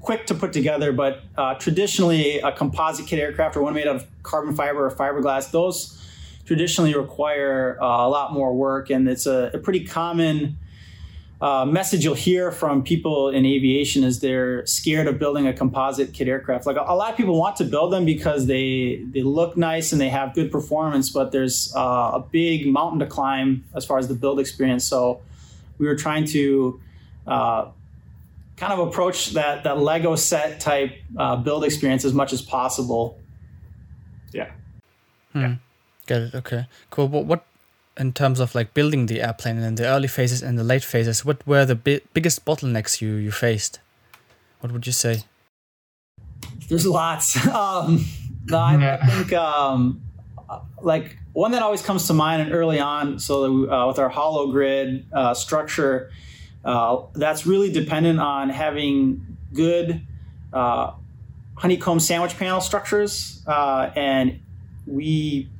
[0.03, 3.97] quick to put together, but uh, traditionally a composite kit aircraft or one made out
[3.97, 5.99] of carbon fiber or fiberglass, those
[6.45, 10.59] traditionally require uh, a lot more work, and it's a, a pretty common
[11.43, 16.13] uh, message you'll hear from people in aviation is they're scared of building a composite
[16.13, 16.67] kit aircraft.
[16.67, 19.91] Like a, a lot of people want to build them because they they look nice
[19.91, 23.99] and they have good performance, but there's uh, a big mountain to climb as far
[23.99, 24.85] as the build experience.
[24.85, 25.21] So
[25.79, 26.81] we were trying to
[27.27, 27.67] uh,
[28.57, 33.19] kind of approach that that Lego set type uh, build experience as much as possible.
[34.33, 34.53] Yeah.
[35.33, 35.41] Hmm.
[35.41, 35.55] Yeah.
[36.07, 36.35] Get it.
[36.37, 36.67] Okay.
[36.91, 37.09] Cool.
[37.09, 37.45] But what,
[37.97, 41.25] in terms of like building the airplane in the early phases and the late phases,
[41.25, 43.81] what were the bi- biggest bottlenecks you you faced?
[44.61, 45.25] What would you say?
[46.69, 47.37] There's lots.
[47.47, 48.05] um,
[48.53, 48.99] I, yeah.
[49.03, 50.03] I think um,
[50.81, 53.19] like one that always comes to mind and early on.
[53.19, 56.11] So uh, with our hollow grid uh, structure
[56.65, 60.07] uh, that's really dependent on having good
[60.53, 60.93] uh,
[61.55, 63.43] honeycomb sandwich panel structures.
[63.47, 64.41] Uh, and
[64.87, 65.52] we want,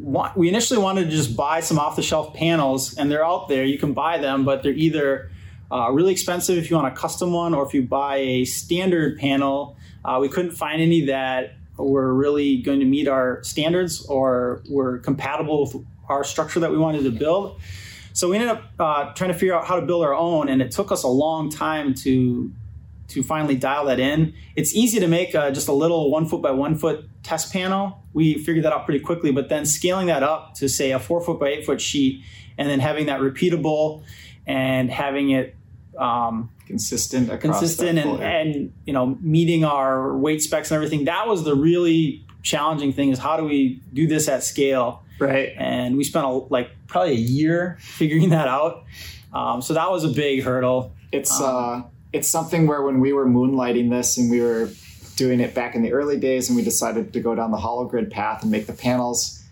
[0.00, 3.64] we initially wanted to just buy some off the shelf panels, and they're out there.
[3.64, 5.30] You can buy them, but they're either
[5.70, 9.18] uh, really expensive if you want a custom one, or if you buy a standard
[9.18, 9.76] panel.
[10.04, 14.98] Uh, we couldn't find any that were really going to meet our standards or were
[14.98, 17.60] compatible with our structure that we wanted to build.
[18.12, 20.60] So we ended up uh, trying to figure out how to build our own, and
[20.60, 22.52] it took us a long time to
[23.10, 24.34] to finally dial that in.
[24.56, 28.02] It's easy to make uh, just a little one foot by one foot test panel.
[28.12, 31.20] We figured that out pretty quickly, but then scaling that up to say a four
[31.20, 32.22] foot by eight foot sheet,
[32.58, 34.02] and then having that repeatable
[34.46, 35.54] and having it
[35.98, 41.04] um, consistent, consistent, and, and you know meeting our weight specs and everything.
[41.04, 45.02] That was the really challenging thing: is how do we do this at scale?
[45.18, 45.52] Right.
[45.58, 48.84] And we spent a, like probably a year figuring that out.
[49.32, 50.92] Um, so that was a big hurdle.
[51.12, 54.70] It's um, uh, it's something where when we were moonlighting this and we were
[55.16, 57.84] doing it back in the early days, and we decided to go down the hollow
[57.84, 59.42] grid path and make the panels.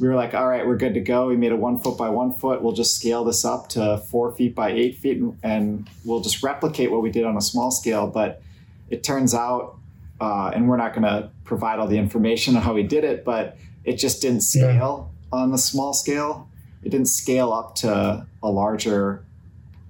[0.00, 1.28] We were like, all right, we're good to go.
[1.28, 2.62] We made a one foot by one foot.
[2.62, 6.90] We'll just scale this up to four feet by eight feet, and we'll just replicate
[6.90, 8.08] what we did on a small scale.
[8.08, 8.42] But
[8.90, 9.78] it turns out,
[10.20, 13.24] uh, and we're not going to provide all the information on how we did it,
[13.24, 15.38] but it just didn't scale yeah.
[15.38, 16.48] on the small scale.
[16.82, 19.24] It didn't scale up to a larger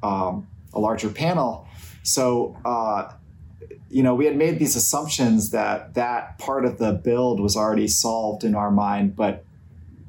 [0.03, 1.67] um, a larger panel.
[2.05, 3.13] So uh,
[3.95, 7.87] you know, we had made these assumptions that that part of the build was already
[7.87, 9.45] solved in our mind, but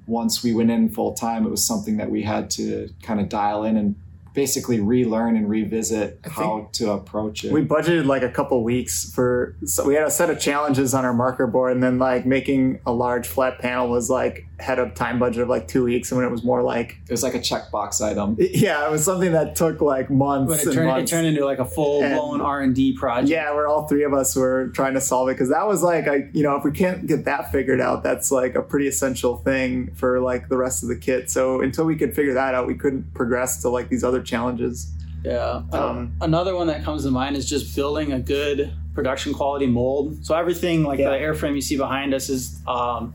[0.07, 3.29] once we went in full time, it was something that we had to kind of
[3.29, 3.95] dial in and
[4.33, 7.51] basically relearn and revisit how to approach it.
[7.51, 11.05] We budgeted like a couple weeks for so we had a set of challenges on
[11.05, 14.89] our marker board and then like making a large flat panel was like had a
[14.91, 17.35] time budget of like two weeks and when it was more like it was like
[17.35, 18.37] a checkbox item.
[18.55, 20.49] Yeah, it was something that took like months.
[20.49, 21.11] But it turned, months.
[21.11, 23.29] it turned into like a full blown R and D project.
[23.29, 26.07] Yeah, where all three of us were trying to solve it because that was like
[26.07, 29.37] I you know if we can't get that figured out, that's like a pretty essential
[29.37, 31.29] thing for like the rest of the kit.
[31.29, 34.91] So until we could figure that out, we couldn't progress to like these other challenges.
[35.25, 35.63] Yeah.
[35.71, 40.23] Um, Another one that comes to mind is just building a good production quality mold.
[40.25, 41.09] So everything like yeah.
[41.09, 43.13] the airframe you see behind us is um,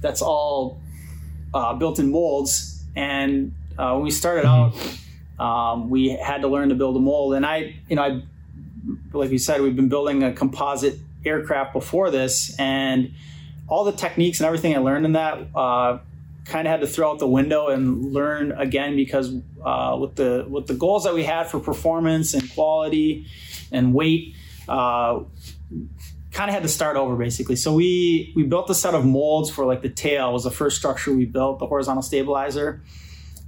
[0.00, 0.80] that's all
[1.52, 2.82] uh, built in molds.
[2.96, 4.74] And uh, when we started out,
[5.38, 7.34] um, we had to learn to build a mold.
[7.34, 8.22] And I, you know, I,
[9.12, 13.14] like you said, we've been building a composite aircraft before this, and
[13.68, 15.98] all the techniques and everything I learned in that uh,
[16.44, 20.44] kind of had to throw out the window and learn again because uh, with the
[20.48, 23.26] with the goals that we had for performance and quality
[23.72, 24.34] and weight,
[24.68, 25.20] uh,
[26.34, 27.56] kind of had to start over basically.
[27.56, 30.76] So we we built a set of molds for like the tail was the first
[30.76, 32.82] structure we built, the horizontal stabilizer,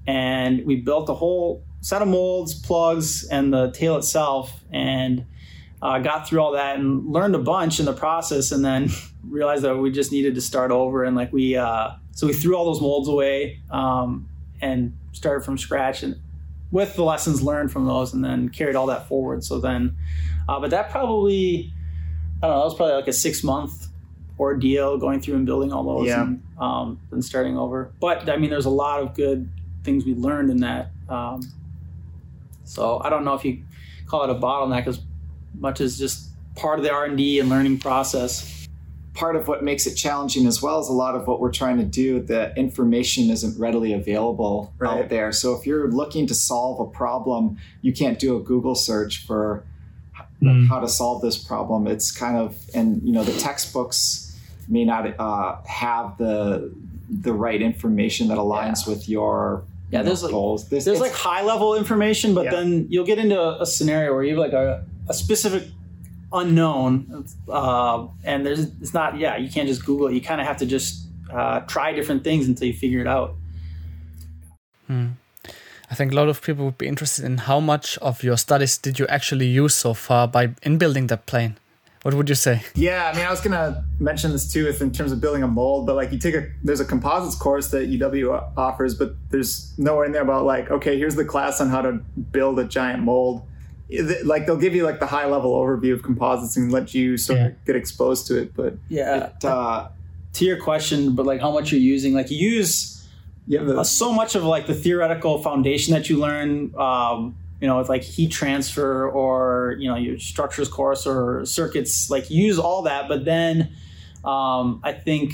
[0.07, 4.65] and we built a whole set of molds, plugs, and the tail itself.
[4.71, 5.27] And
[5.83, 8.89] uh, got through all that and learned a bunch in the process, and then
[9.29, 11.05] realized that we just needed to start over.
[11.05, 14.29] And like we, uh, so we threw all those molds away um,
[14.61, 16.17] and started from scratch, and
[16.71, 19.45] with the lessons learned from those, and then carried all that forward.
[19.45, 19.97] So then,
[20.49, 21.73] uh, but that probably,
[22.47, 23.89] I don't know, that was probably like a six month
[24.39, 26.23] ordeal going through and building all those, Yeah.
[26.23, 27.91] and um, then starting over.
[28.01, 29.49] But I mean, there's a lot of good
[29.83, 30.91] things we learned in that.
[31.09, 31.41] Um,
[32.65, 33.63] so I don't know if you
[34.07, 35.01] call it a bottleneck as
[35.59, 38.53] much as just part of the R&D and learning process.
[39.15, 41.79] part of what makes it challenging as well is a lot of what we're trying
[41.79, 45.05] to do the information isn't readily available Right.
[45.05, 48.75] out there so if you're looking to solve a problem you can't do a google
[48.75, 49.65] search for
[50.53, 50.69] Mm.
[50.69, 54.37] how to solve this problem it's kind of and you know the textbooks
[54.69, 56.73] may not uh, have the
[57.09, 61.01] the right information that aligns with your Yeah, you know, there's like- goals This- There's
[61.01, 62.51] like high level information, but Yeah.
[62.57, 65.63] then you'll get into a, a scenario where you have like a, a specific
[66.33, 70.15] unknown, uh, and there's it's not yeah you can't just Google it.
[70.15, 73.37] You kind of have to just uh, try different things until you figure it out.
[75.91, 78.77] I think a lot of people would be interested in how much of your studies
[78.79, 81.57] did you actually use so far by in building that plane.
[82.03, 82.63] What would you say?
[82.75, 85.49] Yeah, I mean, I was gonna mention this too, if in terms of building a
[85.49, 89.73] mold, but like you take a there's a composites course that UW offers, but there's
[89.77, 91.93] nowhere in there about like, okay, here's the class on how to
[92.33, 93.43] build a giant mold.
[94.25, 97.39] Like they'll give you like the high level overview of composites and let you sort
[97.39, 97.47] Yeah.
[97.47, 99.27] of get exposed to it, but Yeah.
[99.27, 99.89] it, uh,
[100.35, 102.96] to your question, but like how much you're using, like you use
[103.47, 107.37] you have the uh, so much of like the theoretical foundation that you learn um,
[107.61, 112.31] you know with like heat transfer or you know your structures course or circuits like
[112.31, 113.73] use all that but then
[114.25, 115.33] um, i think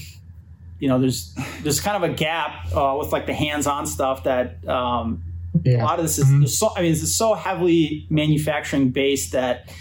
[0.79, 4.67] you know there's there's kind of a gap uh, with like the hands-on stuff that
[4.69, 5.23] um,
[5.67, 9.33] a lot of this is there's so i mean this is so heavily manufacturing based
[9.33, 9.73] that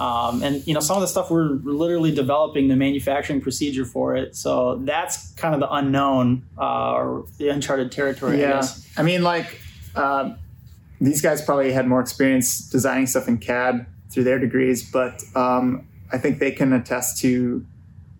[0.00, 4.16] um, and you know some of the stuff we're literally developing the manufacturing procedure for
[4.16, 8.52] it so that's kind of the unknown uh, or the uncharted territory I yeah.
[8.52, 8.88] guess.
[8.96, 9.60] I mean, like
[9.94, 10.38] um,
[11.00, 15.86] these guys probably had more experience designing stuff in CAD through their degrees, but um,
[16.12, 17.64] I think they can attest to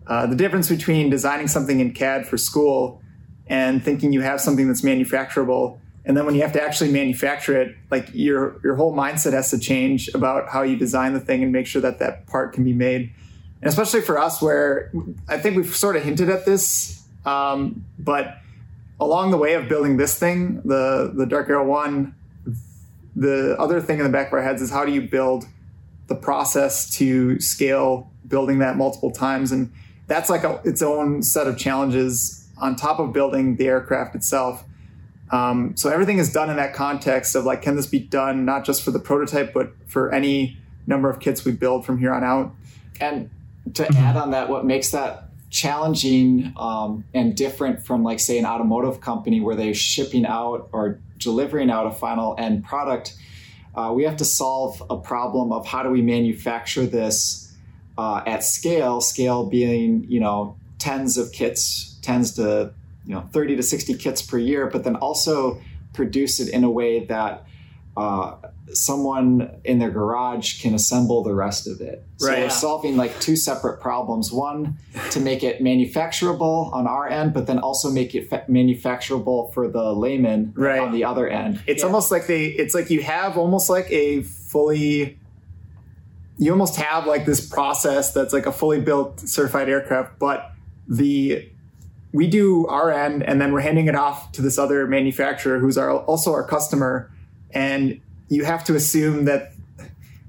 [0.07, 3.01] uh, the difference between designing something in CAD for school
[3.47, 7.59] and thinking you have something that's manufacturable, and then when you have to actually manufacture
[7.61, 11.43] it, like your your whole mindset has to change about how you design the thing
[11.43, 13.11] and make sure that that part can be made.
[13.61, 14.91] And especially for us, where
[15.27, 18.37] I think we've sort of hinted at this, um, but
[18.99, 22.15] along the way of building this thing, the the Dark Aero One,
[23.15, 25.45] the other thing in the back of our heads is how do you build
[26.07, 29.71] the process to scale building that multiple times, and
[30.07, 34.63] that's like a, its own set of challenges on top of building the aircraft itself.
[35.31, 38.65] Um, so everything is done in that context of like, can this be done not
[38.65, 42.23] just for the prototype, but for any number of kits we build from here on
[42.23, 42.53] out?
[43.01, 43.29] and
[43.73, 48.45] to add on that what makes that challenging um, and different from like say an
[48.45, 53.15] automotive company where they're shipping out or delivering out a final end product
[53.75, 57.53] uh, we have to solve a problem of how do we manufacture this
[57.97, 62.73] uh, at scale scale being you know tens of kits tens to
[63.05, 65.59] you know 30 to 60 kits per year but then also
[65.93, 67.45] produce it in a way that
[67.97, 68.35] uh,
[68.71, 72.05] someone in their garage can assemble the rest of it.
[72.17, 72.43] So Right.
[72.43, 74.31] we're solving like two separate problems.
[74.31, 74.77] One,
[75.09, 79.67] to make it manufacturable on our end, but then also make it fa- manufacturable for
[79.67, 80.79] the layman Right.
[80.79, 81.59] on the other end.
[81.67, 81.87] It's Yeah.
[81.87, 85.17] almost like they it's like you have almost like a fully
[86.37, 90.51] you almost have like this process that's like a fully built certified aircraft, but
[90.87, 91.49] the
[92.13, 95.77] we do our end and then we're handing it off to this other manufacturer who's
[95.77, 97.09] our also our customer.
[97.51, 99.53] And you have to assume that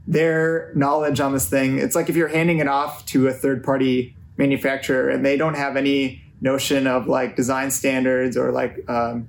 [0.07, 3.63] their knowledge on this thing it's like if you're handing it off to a third
[3.63, 9.29] party manufacturer and they don't have any notion of like design standards or like um,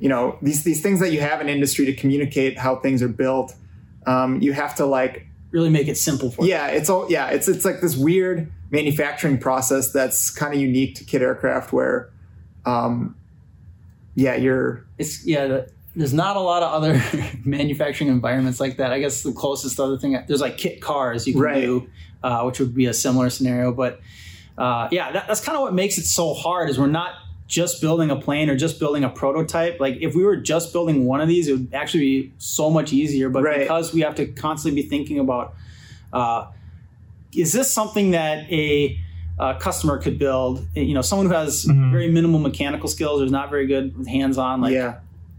[0.00, 3.08] you know these these things that you have in industry to communicate how things are
[3.08, 3.54] built
[4.06, 7.46] um, you have to like really make it simple for yeah it's all yeah it's
[7.46, 12.10] it's like this weird manufacturing process that's kind of unique to kit aircraft where
[12.66, 13.16] um,
[14.14, 15.60] yeah you're it's yeah
[15.96, 17.02] there's not a lot of other
[17.44, 21.32] manufacturing environments like that i guess the closest other thing there's like kit cars you
[21.32, 21.60] can Right.
[21.62, 21.88] do
[22.22, 24.00] uh, which would be a similar scenario but
[24.58, 27.14] uh, yeah that, that's kind of what makes it so hard is we're not
[27.46, 31.06] just building a plane or just building a prototype like if we were just building
[31.06, 33.60] one of these it would actually be so much easier but Right.
[33.60, 35.54] because we have to constantly be thinking about
[36.12, 36.46] uh,
[37.34, 38.98] is this something that a
[39.38, 43.30] uh, customer could build you know someone who has very minimal mechanical skills or is
[43.30, 44.98] not very good with hands-on like yeah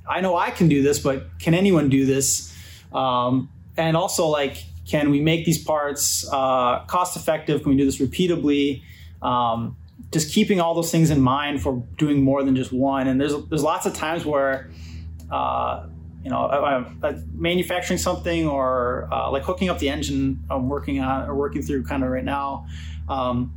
[0.09, 2.51] I know I can do this, but can anyone do this?
[2.91, 7.61] Um, and also, like, can we make these parts uh, cost effective?
[7.61, 8.81] Can we do this repeatably?
[9.21, 9.77] Um,
[10.11, 13.07] just keeping all those things in mind for doing more than just one.
[13.07, 14.71] And there's there's lots of times where
[15.29, 15.85] uh,
[16.23, 20.99] you know I, I, manufacturing something or uh, like hooking up the engine I'm working
[20.99, 22.67] on or working through kind of right now.
[23.07, 23.53] Um,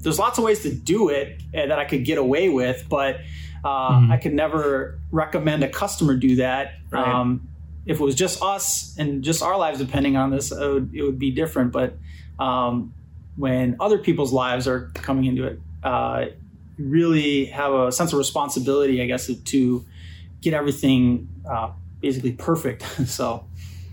[0.00, 3.16] there's lots of ways to do it uh, that I could get away with, but
[3.64, 4.12] uh, mm-hmm.
[4.12, 6.74] I could never recommend a customer do that.
[6.90, 7.06] Right.
[7.06, 7.48] Um,
[7.84, 11.02] if it was just us and just our lives depending on this, it would, it
[11.02, 11.72] would be different.
[11.72, 11.96] But
[12.38, 12.94] um,
[13.36, 16.26] when other people's lives are coming into it, uh,
[16.78, 19.84] really have a sense of responsibility, I guess, to
[20.40, 21.70] get everything uh,
[22.00, 22.82] basically perfect.
[23.06, 23.44] so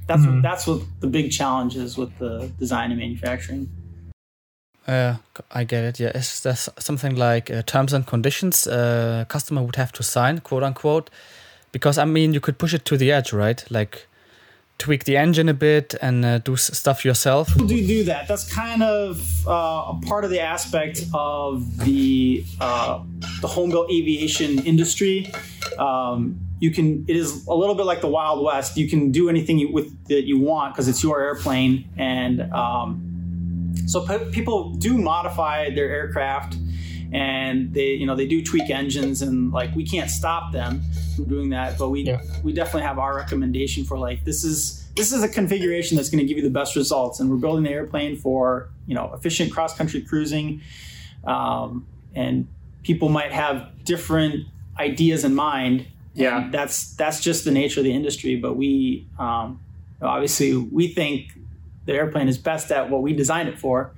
[0.07, 0.35] that's mm-hmm.
[0.35, 3.69] what, that's what the big challenge is with the design and manufacturing.
[4.87, 5.15] Uh,
[5.51, 5.99] I get it.
[5.99, 10.03] Yeah, is there something like uh, terms and conditions a uh, customer would have to
[10.03, 11.09] sign, quote unquote?
[11.71, 13.63] Because I mean, you could push it to the edge, right?
[13.71, 14.07] Like
[14.77, 17.55] tweak the engine a bit and uh, do stuff yourself.
[17.55, 18.27] Do do that?
[18.27, 23.03] That's kind of uh, a part of the aspect of the uh,
[23.41, 25.31] the home built aviation industry.
[25.79, 27.05] Um, you can.
[27.07, 28.77] It is a little bit like the Wild West.
[28.77, 32.41] You can do anything you, with that you want because it's your airplane and.
[32.53, 33.11] Um,
[33.87, 34.01] so
[34.31, 36.55] people do modify their aircraft
[37.13, 40.81] and they you know they do tweak engines and like we can't stop them
[41.15, 42.21] from doing that but we yeah.
[42.43, 46.19] we definitely have our recommendation for like this is this is a configuration that's going
[46.19, 49.51] to give you the best results and we're building the airplane for you know efficient
[49.51, 50.61] cross country cruising
[51.25, 51.85] um,
[52.15, 52.47] and
[52.83, 54.45] people might have different
[54.77, 59.59] ideas in mind yeah that's that's just the nature of the industry but we um,
[60.01, 61.31] obviously we think
[61.85, 63.91] the airplane is best at what we designed it for,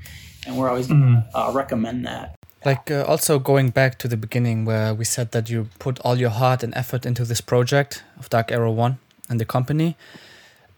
[0.46, 1.38] and we're always going to mm-hmm.
[1.38, 2.36] uh, recommend that.
[2.66, 6.18] Like uh, also going back to the beginning where we said that you put all
[6.18, 8.98] your heart and effort into this project of Dark Aero One
[9.30, 9.96] and the company,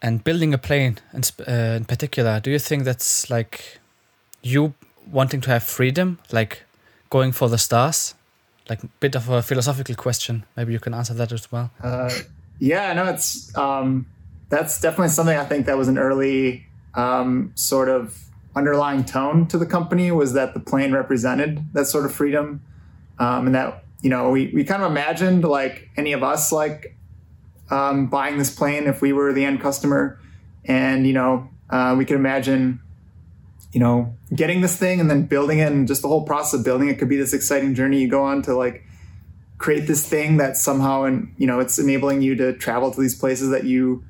[0.00, 2.40] and building a plane in, uh, in particular.
[2.40, 3.78] Do you think that's like
[4.42, 4.74] you
[5.10, 6.62] wanting to have freedom, like
[7.10, 8.14] going for the stars?
[8.70, 10.44] Like a bit of a philosophical question.
[10.56, 11.70] Maybe you can answer that as well.
[11.82, 12.10] Uh,
[12.60, 14.06] yeah, no, it's um,
[14.48, 19.58] that's definitely something I think that was an early um, sort of underlying tone to
[19.58, 22.60] the company was that the plane represented that sort of freedom
[23.18, 26.96] um, and that you know we, we kind of imagined like any of us like
[27.70, 30.18] um, buying this plane if we were the end customer
[30.64, 32.80] and you know uh, we could imagine
[33.72, 36.64] you know getting this thing and then building it and just the whole process of
[36.64, 38.84] building it could be this exciting journey you go on to like
[39.58, 43.14] create this thing that somehow and you know it's enabling you to travel to these
[43.14, 44.02] places that you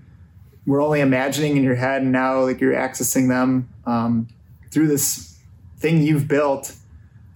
[0.66, 4.28] were only imagining in your head, and now like you're accessing them um,
[4.70, 5.38] through this
[5.78, 6.74] thing you've built.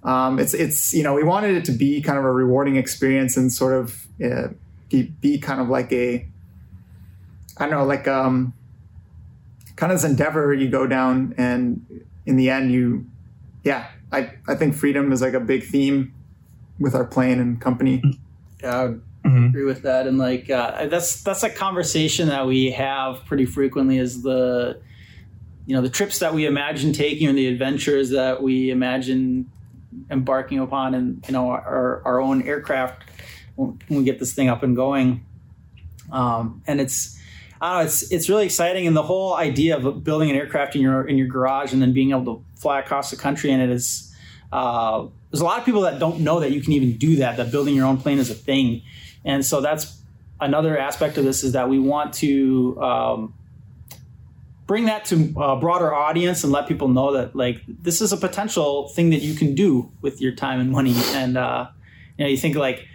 [0.03, 3.37] Um, it's it's you know we wanted it to be kind of a rewarding experience
[3.37, 4.49] and sort of uh,
[4.91, 6.27] be, kind of like a
[7.57, 8.53] I don't know like um
[9.77, 13.07] kind of this endeavor you go down and in the end you
[13.63, 16.15] yeah I I think freedom is like a big theme
[16.79, 18.03] with our plane and company.
[18.63, 18.95] Yeah,
[19.25, 19.47] mm-hmm.
[19.47, 20.07] agree with that.
[20.07, 23.99] And like uh, that's that's a conversation that we have pretty frequently.
[23.99, 24.81] Is the
[25.67, 29.51] you know the trips that we imagine taking and the adventures that we imagine
[30.11, 33.03] embarking upon, and you know our our own aircraft
[33.57, 35.25] when we get this thing up and going.
[36.11, 37.14] Um, and it's
[37.65, 41.07] Know, it's it's really exciting, and the whole idea of building an aircraft in your
[41.09, 44.11] in your garage and then being able to fly across the country and it is.
[44.53, 47.39] Uh, there's a lot of people that don't know that you can even do that.
[47.39, 48.83] That building your own plane is a thing,
[49.25, 50.01] and so that's
[50.41, 53.35] another aspect of this is that we want to um,
[54.67, 58.17] bring that to a broader audience and let people know that like this is a
[58.17, 60.95] potential thing that you can do with your time and money.
[61.13, 61.69] And uh,
[62.19, 62.87] you know, you think like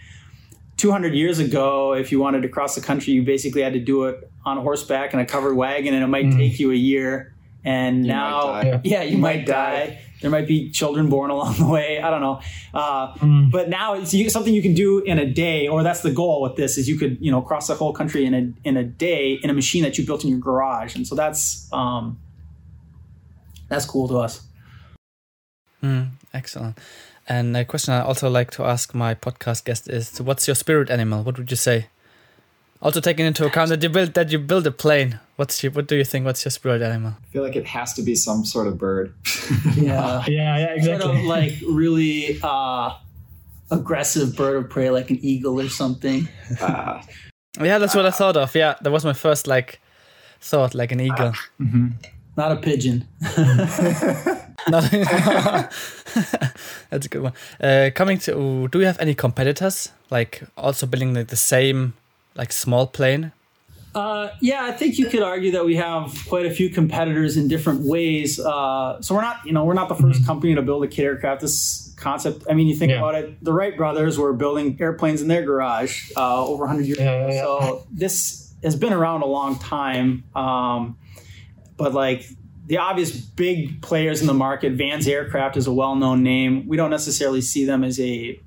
[0.78, 4.06] 200 years ago, if you wanted to cross the country, you basically had to do
[4.06, 6.38] it on horseback in a covered wagon, and it might mm.
[6.38, 7.34] take you a year.
[7.64, 9.86] And you now, yeah, you, you might, might die.
[9.88, 12.02] die there might be children born along the way.
[12.02, 12.42] I don't know.
[12.74, 13.52] Uh, mm.
[13.52, 16.56] But now it's something you can do in a day, or that's the goal with
[16.56, 19.40] this: is you could you know cross the whole country in a in a day
[19.44, 22.20] in a machine that you built in your garage, and so that's um,
[23.68, 24.42] that's cool to us.
[25.84, 26.78] Mm, excellent.
[27.28, 30.90] And a question I also like to ask my podcast guest is: What's your spirit
[30.90, 31.24] animal?
[31.24, 31.88] What would you say?
[32.82, 35.20] Also taking into account that you build that you build a plane.
[35.36, 36.26] What's your, what do you think?
[36.26, 37.14] What's your spirit animal?
[37.22, 39.14] I feel like it has to be some sort of bird.
[39.76, 41.06] yeah, yeah, yeah, exactly.
[41.06, 42.92] Sort of like really uh,
[43.70, 46.30] aggressive bird of prey, like an eagle or something.
[46.62, 47.02] Uh,
[47.60, 48.56] yeah, that's what I thought of.
[48.56, 49.82] Yeah, that was my first like
[50.40, 51.34] thought, like an eagle.
[51.60, 51.88] Mm-hmm.
[52.38, 53.06] Not a pigeon.
[56.90, 57.34] that's a good one.
[57.60, 61.94] Uh, coming to, do you have any competitors like also building like the same
[62.40, 63.32] like small plane?
[63.94, 67.48] Uh, yeah, I think you could argue that we have quite a few competitors in
[67.48, 68.40] different ways.
[68.40, 70.26] Uh, so we're not, you know, we're not the 1st mm-hmm.
[70.26, 71.42] company to build a kit aircraft.
[71.42, 73.00] This concept, I mean, you think yeah.
[73.00, 77.00] about it, the Wright brothers were building airplanes in their garage uh, over 100 years
[77.00, 77.28] yeah, ago.
[77.30, 80.24] Yeah, so this has been around a long time.
[80.36, 80.98] Um,
[81.76, 82.26] but like
[82.68, 86.68] the obvious big players in the market, Vans Aircraft is a well-known name.
[86.68, 88.40] We don't necessarily see them as a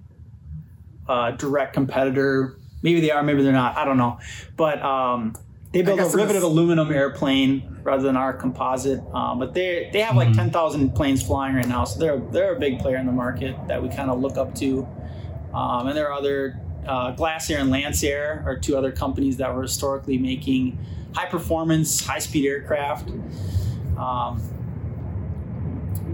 [1.09, 2.57] uh, direct competitor.
[2.83, 3.77] Maybe they are, maybe they're not.
[3.77, 4.19] I don't know.
[4.57, 5.35] But um,
[5.73, 9.01] they build a riveted aluminum airplane rather than our composite.
[9.13, 10.39] Um, but they they have like mm-hmm.
[10.39, 13.57] ten thousand planes flying right now, so they're they're a big player in the market
[13.69, 14.87] that we kind of look up to.
[15.55, 19.63] Um, and there are other uh, Glasair and Lancair are two other companies that were
[19.63, 20.79] historically making
[21.15, 23.11] high performance, high speed aircraft.
[23.97, 24.43] Um,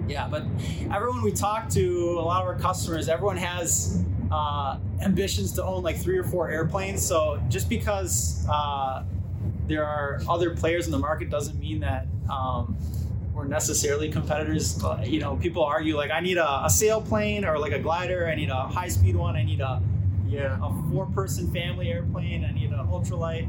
[0.08, 0.44] yeah, but
[0.92, 5.82] everyone we talk to, a lot of our customers, everyone has uh, ambitions to own
[5.82, 7.04] like three or four airplanes.
[7.04, 9.04] So just because uh,
[9.66, 12.76] there are other players in the market doesn't mean that um,
[13.32, 14.82] we're necessarily competitors.
[15.04, 18.28] You know, people argue like, I need a, a sailplane or like a glider.
[18.28, 19.36] I need a high speed one.
[19.36, 19.80] I need a
[20.26, 22.44] yeah a four person family airplane.
[22.44, 23.48] I need an ultralight.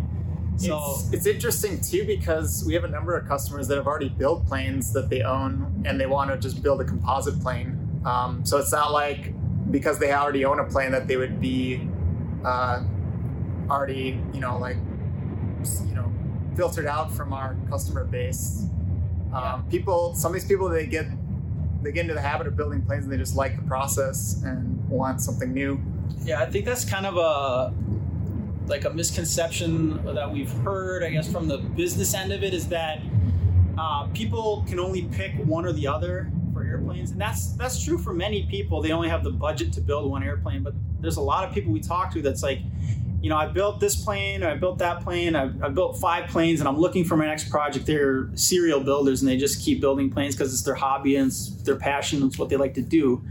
[0.57, 4.09] So it's, it's, interesting too because we have a number of customers that have already
[4.09, 8.01] built planes that they own and they want to just build a composite plane.
[8.05, 9.33] Um, so it's not like
[9.71, 11.87] because they already own a plane that they would be
[12.43, 12.83] uh,
[13.69, 14.77] already, you know, like
[15.87, 16.11] you know,
[16.55, 18.65] filtered out from our customer base.
[19.33, 19.65] Um.
[19.69, 21.05] People, some of these people, they get
[21.81, 24.87] they get into the habit of building planes and they just like the process and
[24.89, 25.79] want something new.
[26.23, 27.73] Yeah, I think that's kind of a
[28.67, 32.67] like a misconception that we've heard, I guess, from the business end of it is
[32.69, 32.99] that
[33.77, 36.31] uh, people can only pick one or the other
[36.89, 38.81] airplanes, and that's that's true for many people.
[38.81, 41.71] They only have the budget to build one airplane, but there's a lot of people
[41.71, 42.59] we talk to that's like,
[43.21, 46.29] you know, I built this plane, or I built that plane, I, I built five
[46.29, 47.85] planes, and I'm looking for my next project.
[47.85, 51.49] They're serial builders, and they just keep building planes because it's their hobby and it's
[51.63, 52.23] their passion.
[52.23, 53.21] It's what they like to do.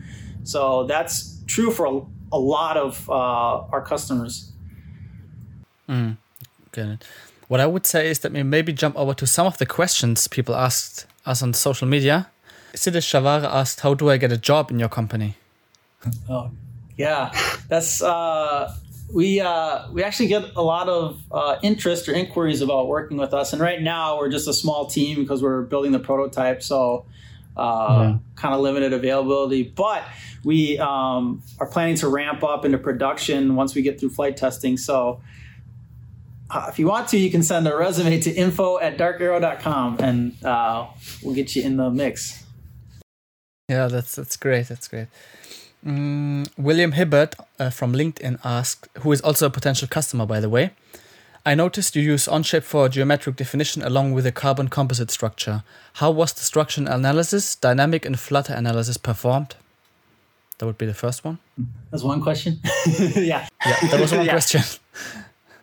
[0.44, 2.00] So that's true for a,
[2.32, 3.12] a lot of uh,
[3.72, 4.52] our customers.
[5.88, 6.16] Mm,
[6.72, 7.04] good.
[7.48, 10.28] What I would say is that we maybe jump over to some of the questions
[10.28, 12.28] people asked us on social media.
[12.78, 15.36] Siddhish Shavara asked, "How do I get a job in your company?"
[16.28, 16.50] Oh,
[16.96, 17.32] yeah,
[17.68, 18.74] that's uh,
[19.12, 23.34] we uh, we actually get a lot of uh, interest or inquiries about working with
[23.34, 27.04] us, and right now we're just a small team because we're building the prototype, so
[27.56, 28.18] uh, yeah.
[28.36, 29.62] kind of limited availability.
[29.64, 30.04] But
[30.44, 34.76] we um, are planning to ramp up into production once we get through flight testing.
[34.76, 35.20] So
[36.50, 40.44] uh, if you want to, you can send a resume to info at darkaero.com and
[40.44, 40.86] uh,
[41.22, 42.44] we'll get you in the mix.
[43.68, 44.68] Yeah, that's that's great.
[44.68, 45.08] That's great.
[45.84, 50.48] Mm, William Hibbert uh, from LinkedIn asked, who is also a potential customer, by the
[50.48, 50.70] way.
[51.46, 55.62] I noticed you use Onshape for geometric definition along with a carbon composite structure.
[55.94, 59.54] How was the structural analysis, dynamic and flutter analysis performed?
[60.58, 61.38] That would be the first one.
[61.90, 62.60] That's one question.
[63.14, 63.46] yeah.
[63.64, 64.32] Yeah, that was one yeah.
[64.32, 64.62] question.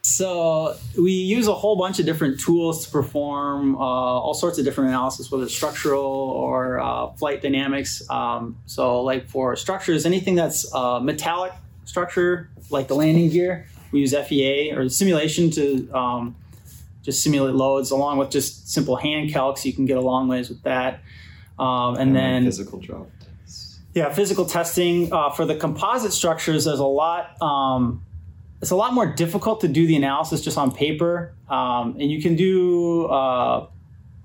[0.05, 4.63] So we use a whole bunch of different tools to perform uh, all sorts of
[4.63, 8.07] different analysis, whether it's structural or uh, flight dynamics.
[8.07, 11.53] Um, so, like for structures, anything that's uh, metallic
[11.85, 16.35] structure, like the landing gear, we use FEA or simulation to um,
[17.01, 19.65] just simulate loads, along with just simple hand calcs.
[19.65, 20.99] You can get a long ways with that.
[21.57, 23.79] Um, and, and, then physical drop tests.
[23.95, 26.65] Yeah, physical testing uh, for the composite structures.
[26.65, 28.04] There's a lot um,
[28.65, 31.35] it's a lot more difficult to do the analysis just on paper.
[31.47, 33.67] Um, and you can do uh,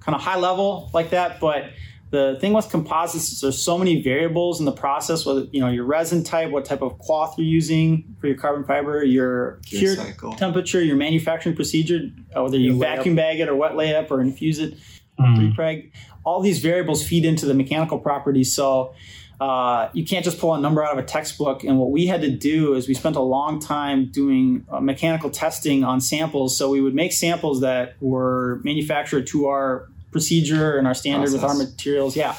[0.01, 1.65] kind of high level like that, but
[2.09, 5.69] the thing with composites is there's so many variables in the process, whether you know
[5.69, 9.95] your resin type, what type of cloth you're using for your carbon fiber, your cure
[10.39, 14.59] temperature, your manufacturing procedure, uh, whether you vacuum bag it or wet layup or infuse
[14.59, 14.75] it,
[15.21, 15.55] mm.
[15.55, 15.93] preg
[16.25, 18.55] All these variables feed into the mechanical properties.
[18.55, 18.95] So
[19.41, 21.65] uh, you can't just pull a number out of a textbook.
[21.65, 25.31] And what we had to do is we spent a long time doing uh, mechanical
[25.31, 26.59] testing on samples.
[26.59, 31.33] So we would make samples that were manufactured to our procedure and our standard Process.
[31.33, 32.17] with our materials.
[32.17, 32.37] Yeah.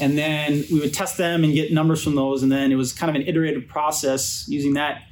[0.00, 2.44] And then we would test them and get numbers from those.
[2.44, 5.02] And then it was kind of an iterative process using that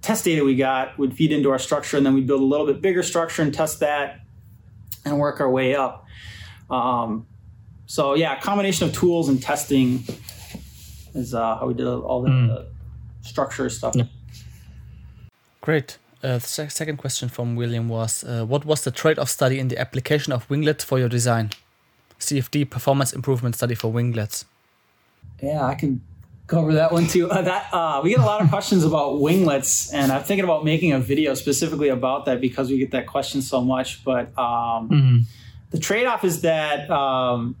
[0.00, 1.98] test data we got would feed into our structure.
[1.98, 4.20] And then we'd build a little bit bigger structure and test that
[5.04, 6.06] and work our way up.
[6.70, 7.26] Um,
[7.88, 10.04] so yeah, combination of tools and testing
[11.14, 12.66] is uh, how we did all the, mm.
[13.22, 13.96] structure stuff.
[13.96, 14.04] Yeah.
[15.62, 15.96] Great.
[16.22, 19.78] Uh, the second question from William was, uh, what was the trade-off study in the
[19.78, 21.50] application of winglets for your design?
[22.20, 24.44] CFD performance improvement study for winglets.
[25.40, 26.02] Yeah, I can
[26.46, 27.30] cover that one too.
[27.30, 30.62] Uh, that uh, we get a lot of questions about winglets, and I'm thinking about
[30.62, 34.04] making a video specifically about that because we get that question so much.
[34.04, 35.18] But um, mm-hmm.
[35.70, 37.56] the trade-off is that um,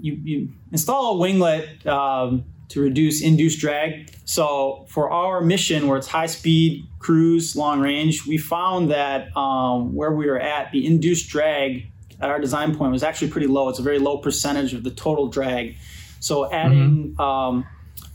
[0.00, 4.10] you, you, install a winglet um, to reduce induced drag.
[4.24, 9.94] So for our mission, where it's high speed cruise, long range, we found that um,
[9.94, 11.86] where we were at, the induced drag
[12.20, 13.68] at our design point was actually pretty low.
[13.68, 15.76] It's a very low percentage of the total drag.
[16.20, 17.20] So adding mm-hmm.
[17.20, 17.66] um,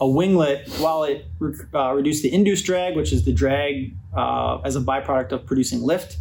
[0.01, 1.25] a winglet, while it
[1.73, 5.81] uh, reduced the induced drag, which is the drag uh, as a byproduct of producing
[5.81, 6.17] lift,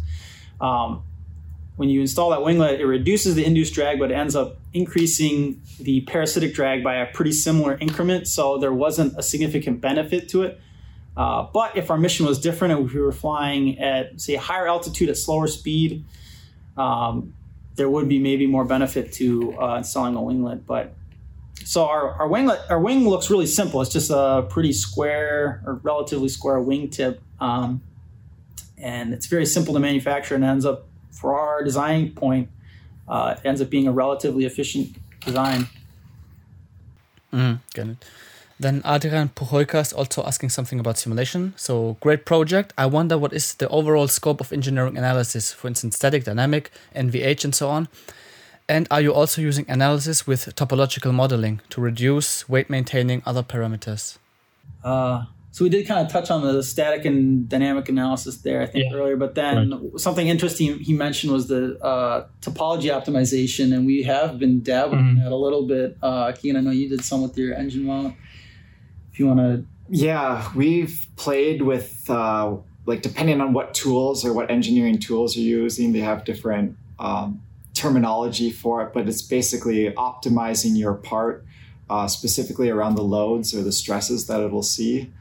[0.61, 1.03] um,
[1.79, 5.61] when you install that winglet, it reduces the induced drag, but it ends up increasing
[5.79, 8.27] the parasitic drag by a pretty similar increment.
[8.27, 10.59] So there wasn't a significant benefit to it.
[11.15, 15.07] Uh, but if our mission was different and we were flying at, say, higher altitude
[15.07, 16.03] at slower speed,
[16.75, 17.33] um,
[17.75, 20.65] there would be maybe more benefit to uh, installing a winglet.
[20.65, 20.93] But
[21.63, 23.81] so our, our winglet, our wing looks really simple.
[23.81, 27.81] It's just a pretty square or relatively square wing tip, um,
[28.77, 32.49] and it's very simple to manufacture and ends up for our design point
[33.07, 34.95] uh, ends up being a relatively efficient
[35.25, 35.67] design.
[37.33, 38.05] Mm, got it.
[38.59, 41.53] Then Adrian Pujoika is also asking something about simulation.
[41.55, 42.73] So great project.
[42.77, 47.45] I wonder what is the overall scope of engineering analysis, for instance, static, dynamic, NVH,
[47.45, 47.87] and so on.
[48.67, 54.17] And are you also using analysis with topological modeling to reduce weight maintaining other parameters?
[54.83, 58.67] Uh, so we did kind of touch on the static and dynamic analysis there, I
[58.67, 58.97] think yeah.
[58.97, 59.17] earlier.
[59.17, 59.99] But then right.
[59.99, 65.23] something interesting he mentioned was the uh, topology optimization, and we have been dabbling mm-hmm.
[65.23, 65.97] that a little bit.
[66.01, 68.15] Uh, Keegan, I know you did some with your engine mount.
[69.11, 74.33] If you want to, yeah, we've played with uh, like depending on what tools or
[74.33, 77.41] what engineering tools you're using, they have different um,
[77.73, 81.45] terminology for it, but it's basically optimizing your part
[81.89, 85.11] uh, specifically around the loads or the stresses that it'll see.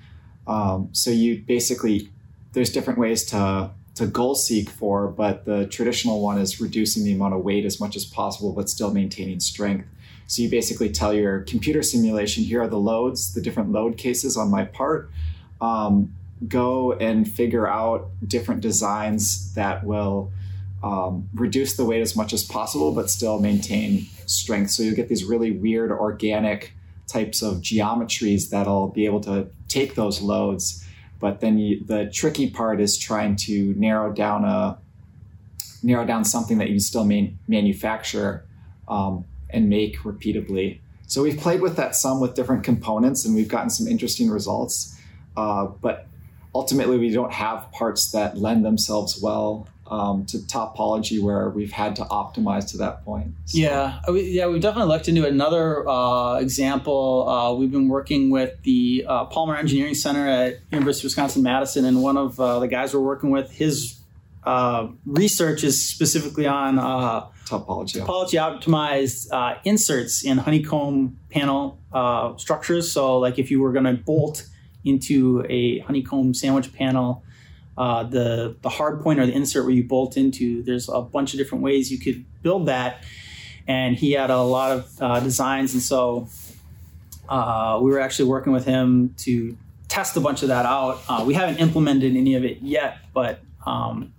[0.49, 2.09] Um, so you basically
[2.53, 7.13] there's different ways to to goal seek for, but the traditional one is reducing the
[7.13, 9.89] amount of weight as much as possible, but still maintaining strength.
[10.29, 14.37] So you basically tell your computer simulation, here are the loads, the different load cases
[14.37, 15.11] on my part.
[15.61, 16.15] Um,
[16.47, 20.31] go and figure out different designs that will
[20.85, 24.71] um, reduce the weight as much as possible, but still maintain strength.
[24.71, 26.73] So you'll get these really weird organic
[27.09, 30.85] types of geometries that'll be able to take those loads.
[31.21, 34.79] But then you, the tricky part is trying to narrow down a
[35.83, 38.45] narrow down something that you still man, manufacture
[38.89, 40.81] um, and make repeatably.
[41.07, 44.97] So we've played with that some with different components, and we've gotten some interesting results.
[45.37, 46.07] Uh, but
[46.55, 51.97] ultimately, we don't have parts that lend themselves well um, to topology where we've had
[51.97, 53.33] to optimize to that point.
[53.47, 53.59] So.
[53.59, 57.29] Yeah, uh, yeah, we've definitely looked into another uh, example.
[57.29, 61.85] Uh, we've been working with the uh, Palmer Engineering Center at University of Wisconsin Madison,
[61.85, 63.99] and one of uh, the guys we're working with, his
[64.45, 66.77] uh, research is specifically on
[67.47, 71.79] topology, topology optimized inserts in honeycomb panel
[72.39, 72.91] structures.
[72.91, 74.47] So, like if you were going to bolt
[74.85, 77.23] into a honeycomb sandwich panel
[77.79, 80.65] uh, the the hard point or the insert where you bolt into.
[80.65, 83.05] There's a bunch of different ways you could build that,
[83.69, 86.29] and he had a lot of uh, designs, and so
[87.29, 89.57] uh, we were actually working with him to
[89.87, 91.01] test a bunch of that out.
[91.09, 94.13] Uh, we haven't implemented any of it yet, but um,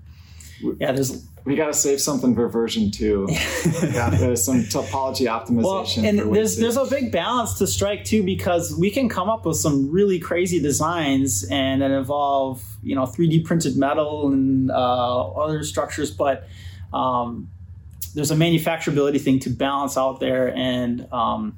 [0.79, 3.27] yeah, there's we got to save something for version two.
[3.29, 5.63] yeah, there's some topology optimization.
[5.63, 9.45] Well, and there's there's a big balance to strike too because we can come up
[9.45, 15.31] with some really crazy designs and that involve you know 3D printed metal and uh,
[15.31, 16.47] other structures, but
[16.93, 17.49] um,
[18.15, 21.57] there's a manufacturability thing to balance out there and um,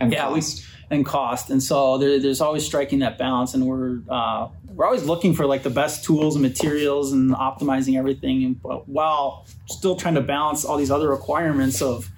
[0.00, 0.64] and yeah, cost.
[0.90, 5.04] And cost, and so there, there's always striking that balance, and we're uh, we're always
[5.04, 9.96] looking for like the best tools and materials and optimizing everything, and but while still
[9.96, 12.10] trying to balance all these other requirements of,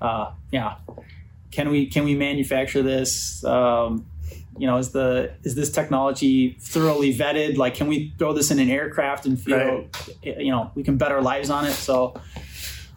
[0.00, 0.76] uh, yeah,
[1.50, 3.42] can we can we manufacture this?
[3.44, 4.06] Um,
[4.58, 7.56] you know, is the is this technology thoroughly vetted?
[7.56, 9.96] Like, can we throw this in an aircraft and feel, right.
[10.22, 11.72] you know, we can bet our lives on it?
[11.72, 12.14] So,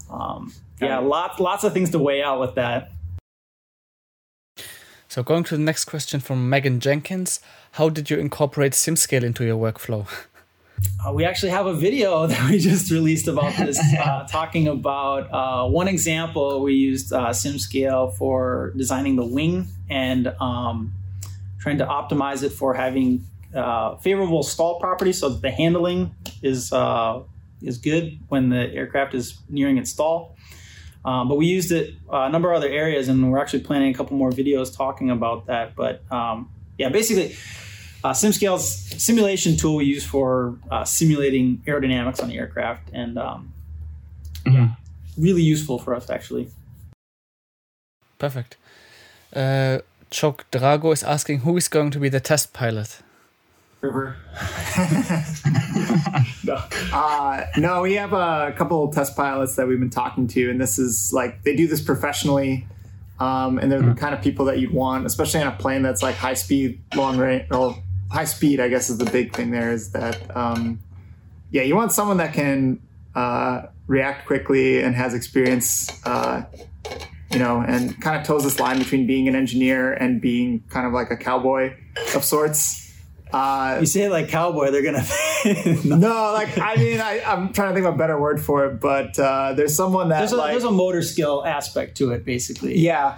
[0.09, 2.91] um, yeah, lots lots of things to weigh out with that.
[5.19, 7.41] So going to the next question from Megan Jenkins,
[7.73, 10.07] how did you incorporate SimScale into your workflow?
[11.05, 15.27] Uh, we actually have a video that we just released about this, uh, talking about
[15.29, 16.63] uh, one example.
[16.63, 20.93] We used uh, SimScale for designing the wing and um,
[21.59, 26.71] trying to optimize it for having uh, favorable stall properties, so that the handling is
[26.71, 27.23] uh,
[27.61, 30.37] is good when the aircraft is nearing its stall.
[31.05, 33.89] Um, but we used it uh, a number of other areas, and we're actually planning
[33.89, 35.75] a couple more videos talking about that.
[35.75, 37.35] But um, yeah, basically,
[38.03, 38.67] uh, SimScale's
[39.01, 43.53] simulation tool we use for uh, simulating aerodynamics on the aircraft, and um,
[44.45, 44.55] mm-hmm.
[44.55, 44.69] yeah,
[45.17, 46.49] really useful for us actually.
[48.17, 48.57] Perfect.
[49.33, 49.79] Uh,
[50.11, 53.01] Drago is asking who is going to be the test pilot.
[53.81, 54.17] River.
[56.43, 56.61] no.
[56.91, 60.59] Uh, no, we have a couple of test pilots that we've been talking to, and
[60.59, 62.67] this is like they do this professionally,
[63.19, 63.89] um, and they're mm-hmm.
[63.89, 66.81] the kind of people that you'd want, especially on a plane that's like high speed,
[66.93, 68.59] long range, or high speed.
[68.59, 70.79] I guess is the big thing there is that, um,
[71.51, 72.81] yeah, you want someone that can
[73.15, 76.05] uh, react quickly and has experience.
[76.05, 76.43] Uh,
[77.31, 80.87] you know, and kind of toes this line between being an engineer and being kind
[80.87, 81.71] of like a cowboy
[82.15, 82.88] of sorts.
[83.31, 85.05] Uh, you say it like cowboy, they're gonna.
[85.85, 88.79] no, like I mean, I, am trying to think of a better word for it,
[88.79, 92.25] but uh, there's someone that there's a, like, there's a motor skill aspect to it,
[92.25, 92.77] basically.
[92.77, 93.17] Yeah,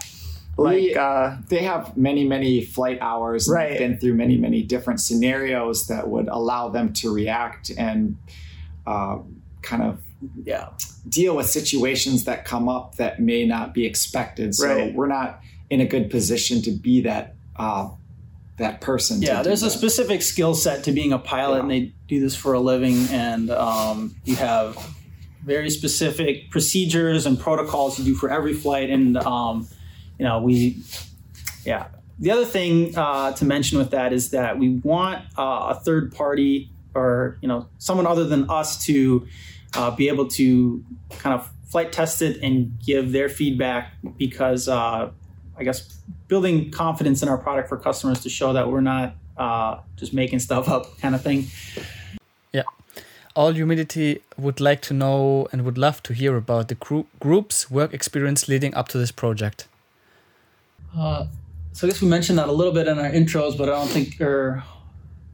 [0.57, 3.78] like we, uh, they have many many flight hours, right?
[3.78, 8.18] Been through many many different scenarios that would allow them to react and
[8.86, 9.20] uh,
[9.62, 10.01] kind of
[10.43, 10.70] yeah
[11.07, 14.53] deal with situations that come up that may not be expected.
[14.55, 14.93] So right.
[14.93, 17.89] we're not in a good position to be that uh,
[18.58, 19.22] that person.
[19.22, 21.62] Yeah, there's a specific skill set to being a pilot, yeah.
[21.62, 23.08] and they do this for a living.
[23.10, 24.78] And um, you have
[25.43, 28.89] very specific procedures and protocols you do for every flight.
[28.89, 29.68] And um,
[30.20, 30.78] you know, we,
[31.66, 31.88] yeah.
[32.20, 36.14] The other thing uh, to mention with that is that we want uh, a third
[36.14, 39.26] party or you know someone other than us to
[39.76, 40.84] uh, be able to
[41.18, 45.10] kind of flight test it and give their feedback because uh,
[45.62, 45.82] I guess
[46.28, 50.39] building confidence in our product for customers to show that we're not uh, just making
[50.39, 51.45] stuff up kind of thing.
[52.51, 52.64] Yeah.
[53.36, 57.70] All Humidity would like to know and would love to hear about the group, group's
[57.70, 59.68] work experience leading up to this project.
[60.97, 61.28] Uh,
[61.74, 63.88] so I guess we mentioned that a little bit in our intros, but I don't
[63.88, 64.64] think, or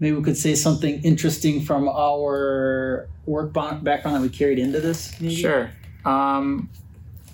[0.01, 5.19] maybe we could say something interesting from our work background that we carried into this.
[5.21, 5.36] Maybe?
[5.36, 5.71] Sure.
[6.03, 6.69] Um,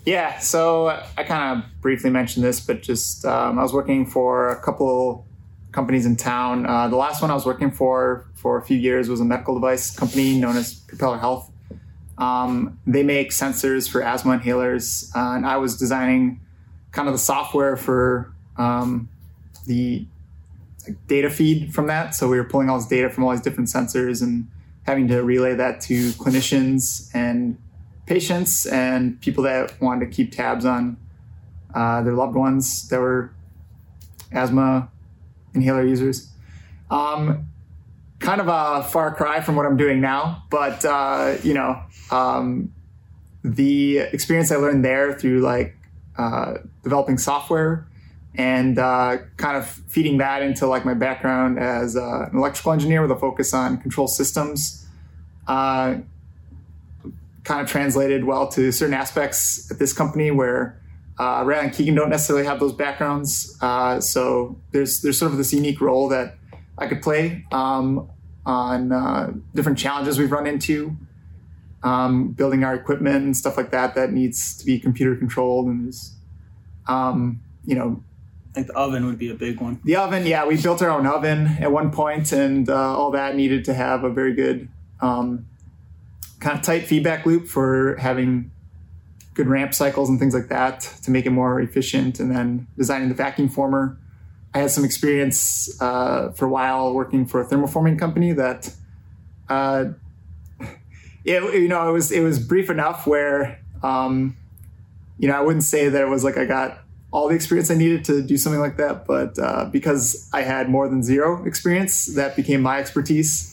[0.06, 0.88] yeah, so
[1.18, 5.26] I kind of briefly mentioned this, but just um, I was working for a couple
[5.72, 6.66] companies in town.
[6.66, 9.54] Uh, the last one I was working for for a few years was a medical
[9.54, 11.50] device company known as Propeller Health.
[12.18, 16.42] Um, they make sensors for asthma inhalers, uh, and I was designing
[16.92, 19.10] kind of the software for um,
[19.66, 20.06] the
[21.08, 22.14] data feed from that.
[22.14, 24.48] So we were pulling all this data from all these different sensors and
[24.86, 27.58] having to relay that to clinicians and
[28.06, 30.98] patients and people that wanted to keep tabs on
[31.74, 33.34] uh, their loved ones that were
[34.32, 34.90] asthma
[35.54, 36.30] inhaler users.
[36.90, 37.48] Um,
[38.20, 41.82] kind of a far cry from what I'm doing now, but uh, you know,
[42.12, 42.74] um,
[43.44, 45.76] the experience I learned there through like
[46.18, 47.88] uh, developing software
[48.36, 53.02] and uh, kind of feeding that into like my background as uh, an electrical engineer
[53.02, 54.88] with a focus on control systems
[55.48, 55.96] uh,
[57.44, 60.82] kind of translated well to certain aspects at this company where
[61.20, 63.58] uh, Riley and Keegan don't necessarily have those backgrounds.
[63.62, 66.38] Uh, so there's there's sort of this unique role that
[66.78, 68.10] I could play um,
[68.46, 70.96] on uh, different challenges we've run into,
[71.84, 75.90] um, building our equipment and stuff like that that needs to be computer controlled and
[75.90, 76.16] is,
[76.88, 78.04] um, you know.
[78.52, 79.82] I think the oven would be a big one.
[79.84, 83.36] The oven, yeah, we built our own oven at one point, and uh, all that
[83.36, 84.70] needed to have a very good
[85.02, 85.48] um,
[86.44, 88.52] kind of tight feedback loop for having
[89.34, 92.20] good ramp cycles and things like that to make it more efficient.
[92.20, 93.98] And then designing the vacuum former.
[94.54, 98.72] I had some experience uh, for a while working for a thermoforming company that,
[99.50, 99.86] uh,
[101.26, 104.38] it, you know, it was it was brief enough where, um,
[105.18, 106.80] you know, I wouldn't say that it was like I got
[107.12, 110.70] all the experience I needed to do something like that, but uh, because I had
[110.70, 113.50] more than zero experience, that became my expertise.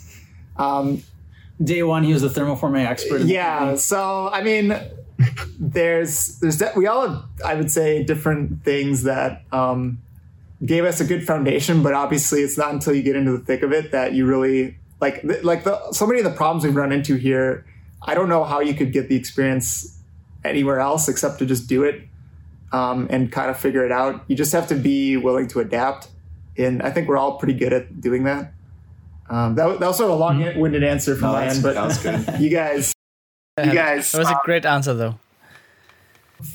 [0.56, 1.02] Um,
[1.62, 3.22] day one he was a thermoforming expert.
[3.22, 3.74] Yeah.
[3.76, 4.76] So I mean,
[5.58, 10.00] there's there's de- we all have I would say different things that um,
[10.64, 13.62] gave us a good foundation, but obviously it's not until you get into the thick
[13.62, 16.92] of it that you really like like the so many of the problems we've run
[16.92, 17.66] into here.
[18.02, 19.98] I don't know how you could get the experience
[20.42, 22.02] anywhere else except to just do it
[22.72, 24.24] um, and kind of figure it out.
[24.26, 26.08] You just have to be willing to adapt,
[26.56, 28.54] and I think we're all pretty good at doing that.
[29.30, 31.86] Um, that, that was sort of a long-winded answer from no, my end, but that
[31.86, 32.26] was good.
[32.40, 32.92] you guys,
[33.62, 35.18] you guys, that was a great answer, though.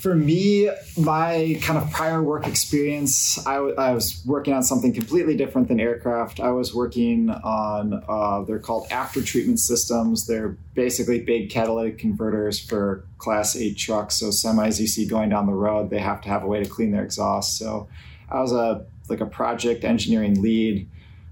[0.02, 0.68] For me,
[0.98, 5.68] my kind of prior work experience, I, w- I was working on something completely different
[5.68, 6.40] than aircraft.
[6.40, 10.26] I was working on, uh, they're called after treatment systems.
[10.26, 14.16] They're basically big catalytic converters for Class 8 trucks.
[14.16, 16.68] So semis you see going down the road, they have to have a way to
[16.68, 17.56] clean their exhaust.
[17.56, 17.88] So
[18.28, 20.88] I was a like a project engineering lead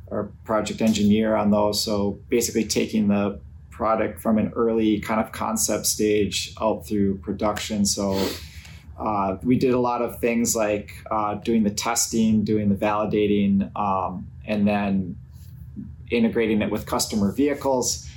[0.09, 1.83] or project engineer on those.
[1.83, 3.41] So basically taking the
[3.71, 7.85] product from an early kind of concept stage out through production.
[7.85, 8.21] So
[8.99, 13.75] uh, we did a lot of things like uh, doing the testing, doing the validating,
[13.77, 15.17] um, and then
[16.11, 18.09] integrating it with customer vehicles,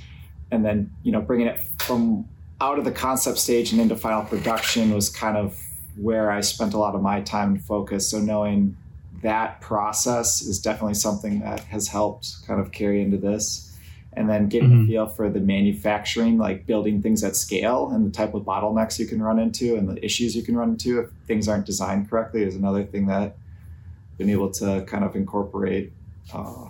[0.50, 2.28] and then you know bringing it from
[2.60, 5.60] out of the concept stage and into final production was kind of
[5.96, 8.08] where I spent a lot of my time and focus.
[8.10, 8.76] So knowing
[9.22, 13.76] that process is definitely something that has helped kind of carry into this
[14.12, 14.84] and then getting mm-hmm.
[14.84, 18.98] a feel for the manufacturing, like building things at scale and the type of bottlenecks
[18.98, 22.10] you can run into and the issues you can run into if things aren't designed
[22.10, 25.92] correctly is another thing that I've been able to kind of incorporate
[26.32, 26.66] uh,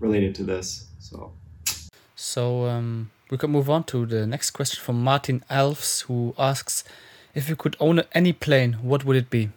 [0.00, 0.86] related to this.
[0.98, 1.32] So,
[2.14, 6.84] so um, we can move on to the next question from Martin Alves, who asks,
[7.34, 9.50] "If you could own any plane, what would it be?"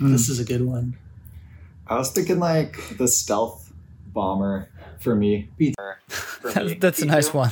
[0.00, 0.96] This is a good one.
[1.92, 3.72] I was thinking like the stealth
[4.06, 4.68] bomber
[5.00, 5.50] for me.
[6.08, 6.74] For that's, me.
[6.74, 7.50] that's a nice one.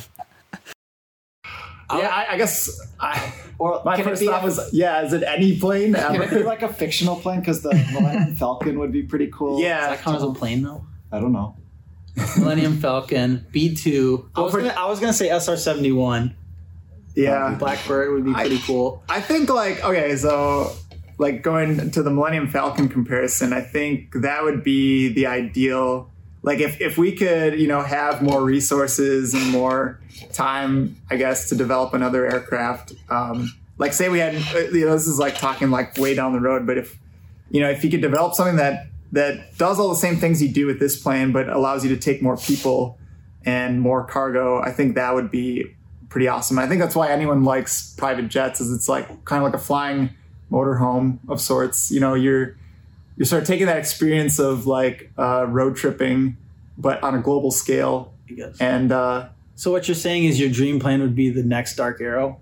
[1.93, 5.97] Yeah, I, I guess I, or my first thought was, yeah, is it any plane
[5.97, 6.13] ever?
[6.13, 7.41] Can it be like a fictional plane?
[7.41, 9.61] Because the Millennium Falcon would be pretty cool.
[9.61, 10.85] Yeah, Does that count as a plane though?
[11.11, 11.57] I don't know.
[12.39, 14.31] Millennium Falcon, B two.
[14.37, 16.37] I was gonna, I was gonna say SR seventy one.
[17.17, 19.03] Yeah, Blackbird would be pretty I, cool.
[19.09, 20.73] I think like okay, so
[21.21, 26.11] like going to the Millennium Falcon comparison, I think that would be the ideal.
[26.43, 30.01] Like if, if we could you know have more resources and more
[30.33, 34.35] time i guess to develop another aircraft um, like say we had
[34.73, 36.99] you know this is like talking like way down the road but if
[37.51, 40.49] you know if you could develop something that that does all the same things you
[40.49, 42.99] do with this plane but allows you to take more people
[43.45, 45.77] and more cargo i think that would be
[46.11, 46.59] pretty awesome.
[46.59, 49.65] I think that's why anyone likes private jets is it's like kind of like a
[49.65, 50.11] flying
[50.51, 52.57] motorhome of sorts you know you're
[53.21, 56.39] you start taking that experience of like uh, road tripping,
[56.79, 58.15] but on a global scale.
[58.59, 62.01] And uh, so, what you're saying is your dream plane would be the next Dark
[62.01, 62.41] Aero.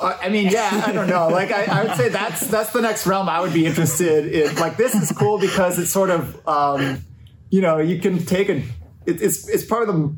[0.00, 1.28] Uh, I mean, yeah, I don't know.
[1.28, 4.56] Like, I, I, would say that's that's the next realm I would be interested in.
[4.56, 7.04] Like, this is cool because it's sort of, um,
[7.50, 8.62] you know, you can take a.
[9.04, 10.16] It, it's it's part of the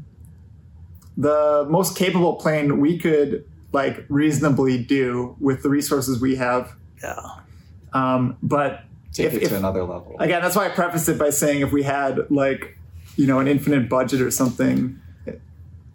[1.17, 6.73] the most capable plane we could like reasonably do with the resources we have.
[7.03, 7.21] Yeah.
[7.93, 8.83] Um, but
[9.13, 10.17] take if, it to if, another level.
[10.19, 12.79] Again, that's why I prefaced it by saying if we had like,
[13.17, 15.01] you know, an infinite budget or something,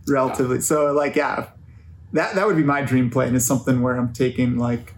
[0.07, 0.57] relatively.
[0.57, 0.61] Yeah.
[0.63, 1.47] So like, yeah,
[2.13, 4.93] that that would be my dream plane is something where I'm taking like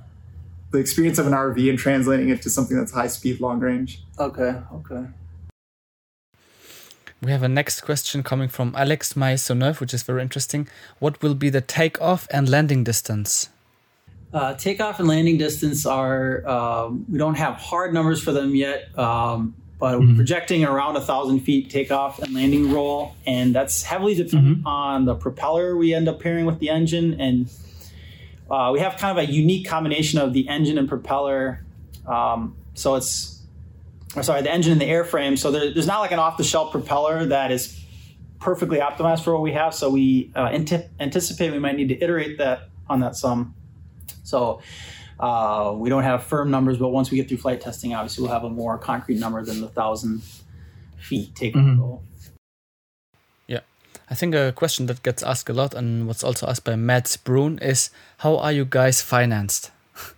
[0.72, 4.04] the experience of an RV and translating it to something that's high speed, long range.
[4.20, 4.56] Okay.
[4.74, 5.06] Okay.
[7.22, 10.68] We have a next question coming from Alex Maisonneuve, which is very interesting.
[11.00, 13.48] What will be the takeoff and landing distance?
[14.34, 18.98] Uh, takeoff and landing distance are um, we don't have hard numbers for them yet,
[18.98, 20.10] um, but mm-hmm.
[20.10, 24.68] we're projecting around a thousand feet takeoff and landing roll, and that's heavily dependent mm-hmm.
[24.68, 27.52] on the propeller we end up pairing with the engine, and
[28.50, 31.64] uh, we have kind of a unique combination of the engine and propeller.
[32.08, 33.34] Um, so it's
[34.16, 35.38] I'm sorry, the engine and the airframe.
[35.38, 37.80] So there, there's not like an off-the-shelf propeller that is
[38.40, 39.74] perfectly optimized for what we have.
[39.74, 40.50] So we uh,
[41.00, 43.56] anticipate we might need to iterate that on that some.
[44.34, 44.62] So
[45.20, 48.34] uh, we don't have firm numbers, but once we get through flight testing, obviously we'll
[48.34, 50.24] have a more concrete number than the thousand
[50.98, 52.04] feet takeoff mm-hmm.
[53.48, 53.60] Yeah,
[54.10, 57.16] I think a question that gets asked a lot and what's also asked by Matt
[57.24, 57.92] Brun is
[58.24, 59.70] how are you guys financed?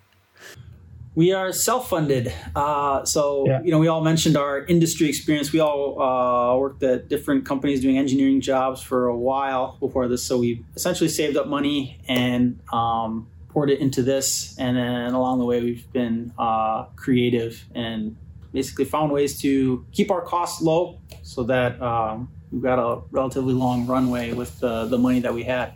[1.15, 2.33] We are self-funded.
[2.55, 3.61] Uh, so yeah.
[3.63, 5.53] you know, we all mentioned our industry experience.
[5.53, 10.23] We all uh, worked at different companies doing engineering jobs for a while before this.
[10.23, 15.39] So we essentially saved up money and um, poured it into this, and then along
[15.39, 18.17] the way we've been uh, creative and
[18.51, 23.53] basically found ways to keep our costs low, so that um, we've got a relatively
[23.53, 25.71] long runway with the the money that we had.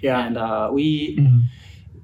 [0.00, 1.18] Yeah, and uh, we.
[1.18, 1.59] Mm-hmm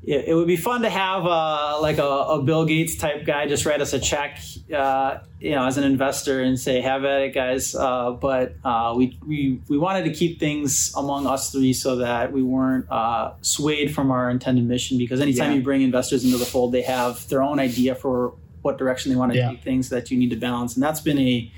[0.06, 3.48] it, it would be fun to have uh, like a, a, Bill Gates type guy
[3.48, 4.38] just write us a check,
[4.72, 8.94] uh, you know, as an investor and say, "Have at it, guys." Uh, but uh,
[8.96, 13.32] we we we wanted to keep things among us three so that we weren't uh,
[13.40, 14.96] swayed from our intended mission.
[14.96, 15.56] Because anytime yeah.
[15.56, 18.32] you bring investors into the fold, they have their own idea for
[18.62, 19.50] what direction they want to yeah.
[19.50, 21.50] take things that you need to balance, and that's been a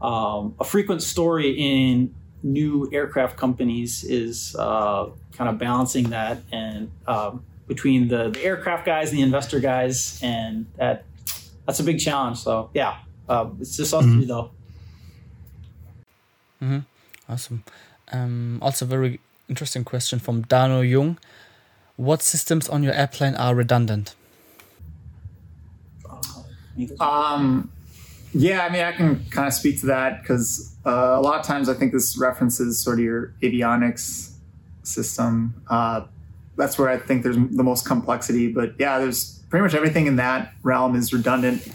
[0.00, 2.12] um, a frequent story in
[2.42, 8.84] new aircraft companies is uh, kind of balancing that and um, between the, the aircraft
[8.86, 11.04] guys and the investor guys, and that
[11.66, 12.38] that's a big challenge.
[12.38, 12.98] So yeah,
[13.28, 14.18] uh, it's just us mm-hmm.
[14.18, 14.50] three though.
[16.62, 16.78] Mm-hmm.
[17.28, 17.62] Awesome.
[18.10, 21.18] Um, also, very interesting question from Dano Jung.
[21.96, 24.14] What systems on your airplane are redundant?
[27.00, 27.70] Um,
[28.32, 31.46] yeah, I mean, I can kind of speak to that because uh, a lot of
[31.46, 34.32] times I think this references sort of your avionics
[34.84, 35.62] system.
[35.68, 36.02] Uh,
[36.58, 38.52] that's where I think there's the most complexity.
[38.52, 41.66] But yeah, there's pretty much everything in that realm is redundant.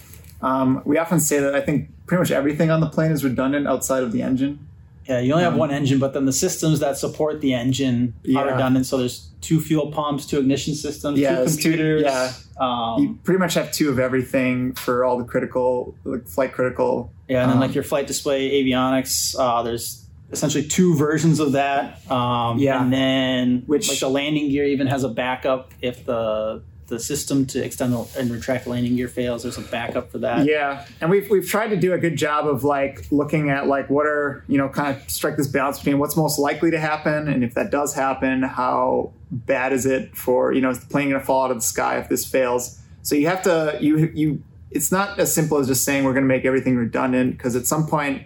[0.42, 3.68] Um, we often say that I think pretty much everything on the plane is redundant
[3.68, 4.68] outside of the engine.
[5.08, 8.40] Yeah, you only have one engine, but then the systems that support the engine yeah.
[8.40, 8.86] are redundant.
[8.86, 12.04] So there's two fuel pumps, two ignition systems, yeah, two computers.
[12.04, 16.26] Two, yeah, um, you pretty much have two of everything for all the critical, like
[16.28, 17.12] flight critical.
[17.28, 19.36] Yeah, and then um, like your flight display avionics.
[19.38, 20.03] Uh, there's
[20.34, 22.10] essentially two versions of that.
[22.12, 26.62] Um, yeah, and then which like the landing gear even has a backup if the
[26.88, 30.46] the system to extend and retract the landing gear fails, there's a backup for that.
[30.46, 33.90] Yeah, and we've we've tried to do a good job of like looking at like
[33.90, 37.28] what are you know kind of strike this balance between what's most likely to happen,
[37.28, 41.10] and if that does happen, how bad is it for you know is the plane
[41.10, 42.80] going to fall out of the sky if this fails?
[43.02, 44.44] So you have to you you.
[44.72, 47.68] It's not as simple as just saying we're going to make everything redundant because at
[47.68, 48.26] some point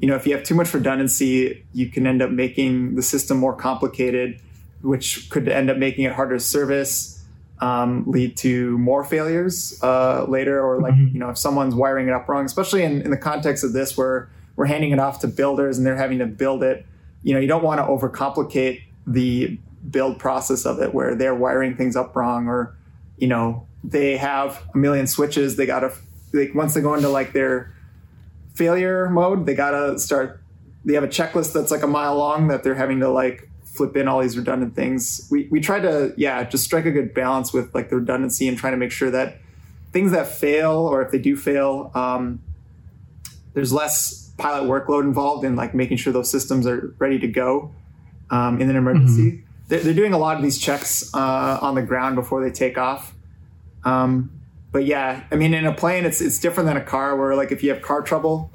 [0.00, 3.36] you know, if you have too much redundancy, you can end up making the system
[3.36, 4.40] more complicated,
[4.82, 7.20] which could end up making it harder to service
[7.60, 11.14] um, lead to more failures uh, later, or like mm-hmm.
[11.14, 13.96] you know if someone's wiring it up wrong, especially in, in the context of this
[13.96, 16.86] where we're handing it off to builders and they're having to build it.
[17.22, 19.58] You know, you don't want to overcomplicate the
[19.90, 22.74] build process of it where they're wiring things up wrong, or
[23.18, 25.56] you know they have a million switches.
[25.56, 25.92] They gotta
[26.32, 27.74] like once they go into like their
[28.54, 30.40] failure mode, they gotta start.
[30.84, 33.96] They have a checklist that's like a mile long that they're having to like flip
[33.96, 35.26] in all these redundant things.
[35.30, 38.56] We we try to yeah just strike a good balance with like the redundancy and
[38.56, 39.38] trying to make sure that
[39.92, 42.40] things that fail or if they do fail, um,
[43.54, 47.72] there's less pilot workload involved in like making sure those systems are ready to go
[48.30, 49.32] um, in an emergency.
[49.32, 49.46] Mm-hmm.
[49.68, 52.78] They're, they're, doing a lot of these checks uh, on the ground before they take
[52.78, 53.14] off.
[53.84, 54.39] Um,
[54.72, 57.52] but yeah, I mean, in a plane, it's it's different than a car where like
[57.52, 58.50] if you have car trouble,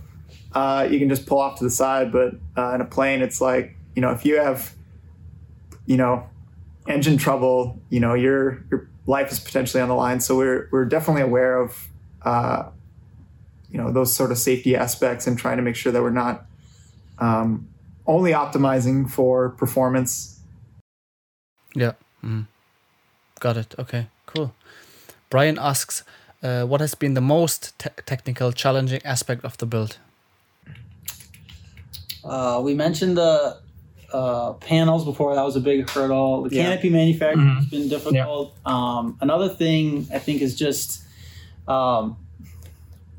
[0.53, 2.11] uh, you can just pull off to the side.
[2.11, 4.75] But uh, in a plane, it's like you know if you have
[5.85, 6.27] you know,
[6.87, 10.19] engine trouble, you know, your your life is potentially on the line.
[10.19, 11.87] So we're we're definitely aware of
[12.23, 12.69] uh,
[13.69, 16.45] you know those sort of safety aspects and trying to make sure that we're not
[17.19, 17.69] um,
[18.07, 20.39] only optimizing for performance.
[21.73, 21.93] Yeah.
[22.23, 22.47] Mm.
[23.39, 23.75] Got it.
[23.77, 24.07] Okay.
[24.25, 24.53] Cool.
[25.29, 26.03] Brian asks,
[26.43, 29.97] uh, what has been the most te- technical challenging aspect of the build?
[32.23, 33.57] Uh, we mentioned the
[34.13, 36.43] uh, panels before that was a big hurdle.
[36.43, 37.57] The canopy manufacturing mm-hmm.
[37.57, 38.55] has been difficult.
[38.65, 38.73] Yeah.
[38.73, 41.03] Um, another thing I think is just
[41.67, 42.17] um,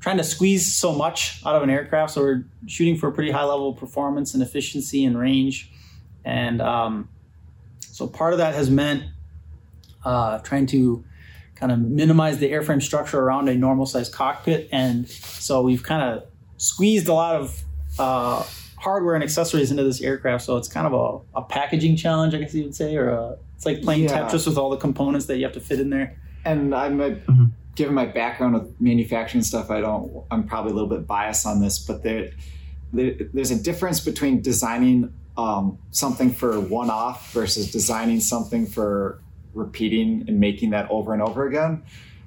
[0.00, 2.14] trying to squeeze so much out of an aircraft.
[2.14, 5.70] So we're shooting for a pretty high level of performance and efficiency and range,
[6.24, 7.08] and um,
[7.80, 9.04] so part of that has meant
[10.04, 11.04] uh, trying to
[11.56, 16.02] kind of minimize the airframe structure around a normal sized cockpit, and so we've kind
[16.02, 16.24] of
[16.58, 17.64] squeezed a lot of
[17.98, 18.44] uh,
[18.76, 20.44] hardware and accessories into this aircraft.
[20.44, 23.36] So it's kind of a, a packaging challenge, I guess you would say, or a,
[23.54, 24.28] it's like playing yeah.
[24.28, 26.20] Tetris with all the components that you have to fit in there.
[26.44, 27.46] And I'm a, mm-hmm.
[27.74, 30.24] given my background with manufacturing stuff, I don't.
[30.30, 32.30] I'm probably a little bit biased on this, but there,
[32.92, 39.20] there there's a difference between designing um, something for one-off versus designing something for
[39.56, 41.82] repeating and making that over and over again.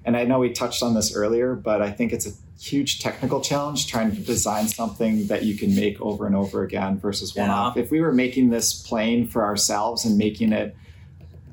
[0.05, 3.41] And I know we touched on this earlier, but I think it's a huge technical
[3.41, 7.49] challenge trying to design something that you can make over and over again versus one
[7.49, 7.77] off.
[7.77, 10.75] If we were making this plane for ourselves and making it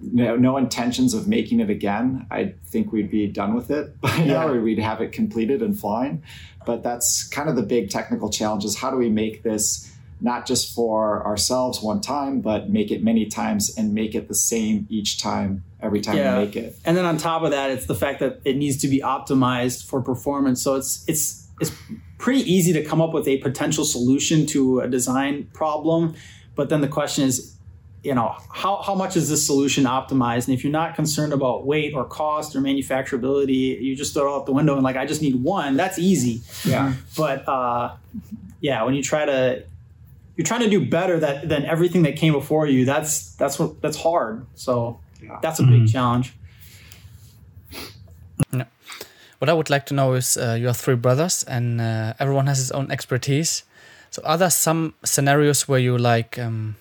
[0.00, 4.14] no, no intentions of making it again, I think we'd be done with it by
[4.16, 4.24] yeah.
[4.24, 6.22] now, or we'd have it completed and flying.
[6.64, 10.46] But that's kind of the big technical challenge: is how do we make this not
[10.46, 14.86] just for ourselves one time, but make it many times and make it the same
[14.88, 16.38] each time every time yeah.
[16.38, 16.76] you make it.
[16.84, 19.86] And then on top of that, it's the fact that it needs to be optimized
[19.86, 20.62] for performance.
[20.62, 21.72] So it's it's it's
[22.18, 26.14] pretty easy to come up with a potential solution to a design problem,
[26.54, 27.56] but then the question is,
[28.02, 30.48] you know, how how much is this solution optimized?
[30.48, 34.36] And if you're not concerned about weight or cost or manufacturability, you just throw it
[34.36, 35.76] out the window and like I just need one.
[35.76, 36.40] That's easy.
[36.64, 36.94] Yeah.
[37.16, 37.96] But uh,
[38.60, 39.64] yeah, when you try to
[40.36, 42.84] you're trying to do better that than everything that came before you.
[42.84, 44.46] That's that's what that's hard.
[44.54, 45.38] So yeah.
[45.42, 45.86] that's a big mm-hmm.
[45.86, 46.34] challenge.
[48.52, 48.66] Yeah.
[49.38, 52.46] What I would like to know is uh, you have three brothers, and uh, everyone
[52.46, 53.64] has his own expertise.
[54.10, 56.76] So, are there some scenarios where you like um,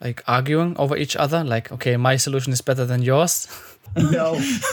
[0.00, 1.42] like arguing over each other?
[1.42, 3.48] Like, okay, my solution is better than yours.
[3.96, 4.34] No.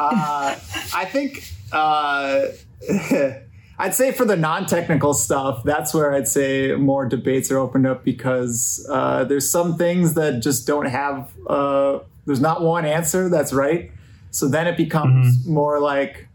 [0.00, 0.56] uh,
[0.92, 2.46] I think uh,
[3.78, 8.04] I'd say for the non-technical stuff, that's where I'd say more debates are opened up
[8.04, 11.30] because uh, there's some things that just don't have.
[11.46, 13.90] Uh, there's not one answer that's right.
[14.30, 15.52] So then it becomes mm-hmm.
[15.52, 16.28] more like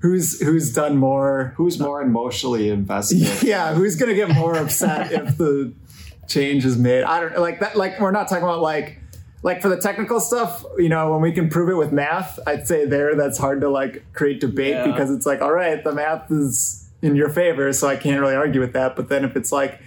[0.00, 3.42] who's who's done more, who's more emotionally invested.
[3.42, 5.72] Yeah, who's gonna get more upset if the
[6.28, 7.04] change is made.
[7.04, 7.76] I don't like that.
[7.76, 9.00] Like we're not talking about like
[9.44, 12.66] like for the technical stuff, you know, when we can prove it with math, I'd
[12.66, 14.86] say there that's hard to like create debate yeah.
[14.86, 18.34] because it's like, all right, the math is in your favor, so I can't really
[18.34, 18.96] argue with that.
[18.96, 19.82] But then if it's like,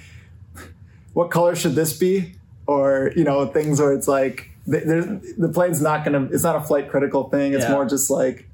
[1.14, 2.36] what color should this be,
[2.68, 6.88] or you know, things where it's like, the plane's not gonna, it's not a flight
[6.88, 7.53] critical thing.
[7.53, 7.72] It's yeah.
[7.72, 8.47] more just like,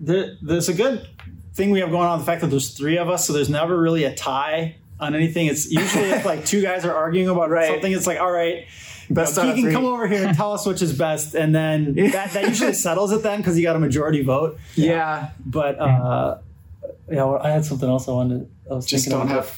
[0.00, 1.08] there, there's a good
[1.54, 3.80] thing we have going on the fact that there's three of us, so there's never
[3.80, 5.46] really a tie on anything.
[5.46, 7.68] It's usually if like two guys are arguing about right.
[7.68, 8.66] something, it's like, all right
[9.10, 11.94] Best you know, can come over here and tell us which is best, and then
[12.12, 14.58] that, that usually settles it then because you got a majority vote.
[14.74, 16.38] Yeah, but uh,
[17.10, 18.48] yeah, well, I had something else I wanted.
[18.70, 19.56] I was just don't have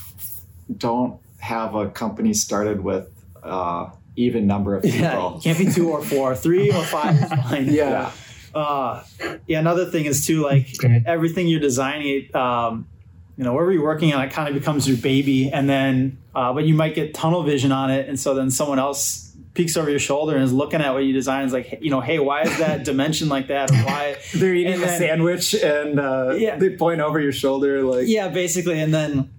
[0.77, 3.09] don't have a company started with
[3.43, 5.01] uh, even number of people.
[5.01, 7.67] Yeah, can't be two or four, three or five is fine.
[7.67, 7.91] yeah.
[7.91, 8.13] yeah.
[8.53, 9.05] Uh,
[9.47, 11.03] yeah, another thing is too like okay.
[11.07, 12.35] everything you're designing.
[12.35, 12.89] Um,
[13.37, 16.53] you know, wherever you're working on, it kind of becomes your baby, and then, uh,
[16.53, 19.91] but you might get tunnel vision on it, and so then someone else peeks over
[19.91, 21.45] your shoulder and is looking at what you design.
[21.45, 23.71] Is like, you know, hey, why is that dimension like that?
[23.71, 26.57] Or why they're eating then, a sandwich and uh, yeah.
[26.57, 28.81] they point over your shoulder, like yeah, basically.
[28.81, 29.31] And then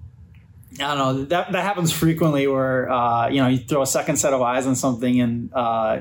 [0.79, 4.17] I don't know that that happens frequently where uh, you know you throw a second
[4.17, 5.99] set of eyes on something and uh,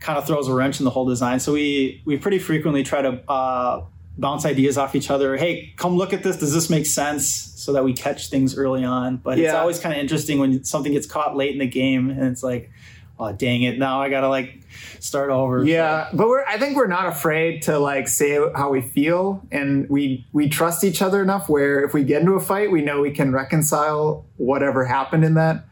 [0.00, 1.40] kind of throws a wrench in the whole design.
[1.40, 3.84] So we we pretty frequently try to uh,
[4.18, 5.36] bounce ideas off each other.
[5.36, 6.36] Hey, come look at this.
[6.36, 7.50] Does this make sense?
[7.62, 9.18] So that we catch things early on.
[9.18, 9.44] But yeah.
[9.44, 12.42] it's always kind of interesting when something gets caught late in the game and it's
[12.42, 12.72] like,
[13.18, 14.60] oh dang it now i gotta like
[15.00, 18.80] start over yeah but we're i think we're not afraid to like say how we
[18.80, 22.70] feel and we we trust each other enough where if we get into a fight
[22.70, 25.64] we know we can reconcile whatever happened in that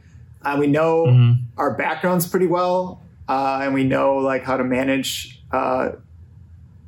[0.43, 1.33] uh, we know mm-hmm.
[1.59, 5.91] our backgrounds pretty well uh, and we know like how to manage uh,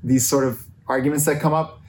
[0.03, 1.83] these sort of arguments that come up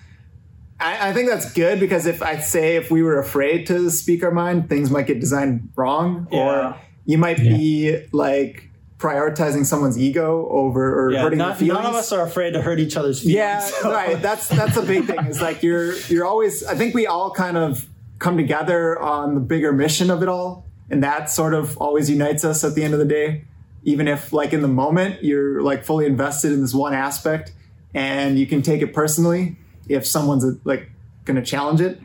[0.79, 4.23] I, I think that's good because if I say if we were afraid to speak
[4.23, 6.39] our mind, things might get designed wrong, yeah.
[6.39, 7.57] or you might yeah.
[7.57, 8.69] be like
[9.03, 11.83] prioritizing someone's ego over or yeah, hurting not, feelings.
[11.83, 13.35] None of us are afraid to hurt each other's feelings.
[13.35, 13.91] Yeah, so.
[13.91, 14.21] right.
[14.21, 15.25] That's that's a big thing.
[15.25, 16.63] Is like you're you're always.
[16.63, 17.85] I think we all kind of
[18.19, 22.45] come together on the bigger mission of it all, and that sort of always unites
[22.45, 23.43] us at the end of the day.
[23.83, 27.51] Even if like in the moment you're like fully invested in this one aspect,
[27.93, 29.57] and you can take it personally
[29.89, 30.89] if someone's like
[31.25, 31.99] going to challenge it.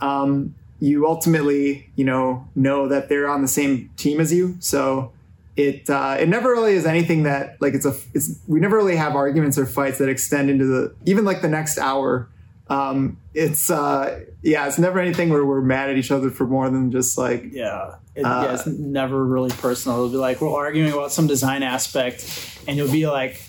[0.00, 4.56] Um, you ultimately, you know, know that they're on the same team as you.
[4.60, 5.12] So
[5.56, 8.96] it uh, it never really is anything that like it's a it's we never really
[8.96, 12.28] have arguments or fights that extend into the even like the next hour.
[12.68, 16.68] Um, it's uh, yeah, it's never anything where we're mad at each other for more
[16.68, 19.98] than just like yeah, it, uh, yeah, it's never really personal.
[19.98, 23.40] It'll be like we're arguing about some design aspect, and you'll be like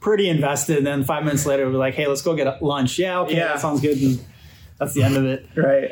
[0.00, 2.98] pretty invested, and then five minutes later we'll be like, hey, let's go get lunch.
[2.98, 3.48] Yeah, okay, yeah.
[3.48, 3.98] that sounds good.
[3.98, 4.24] And
[4.78, 5.46] that's the end of it.
[5.56, 5.90] right.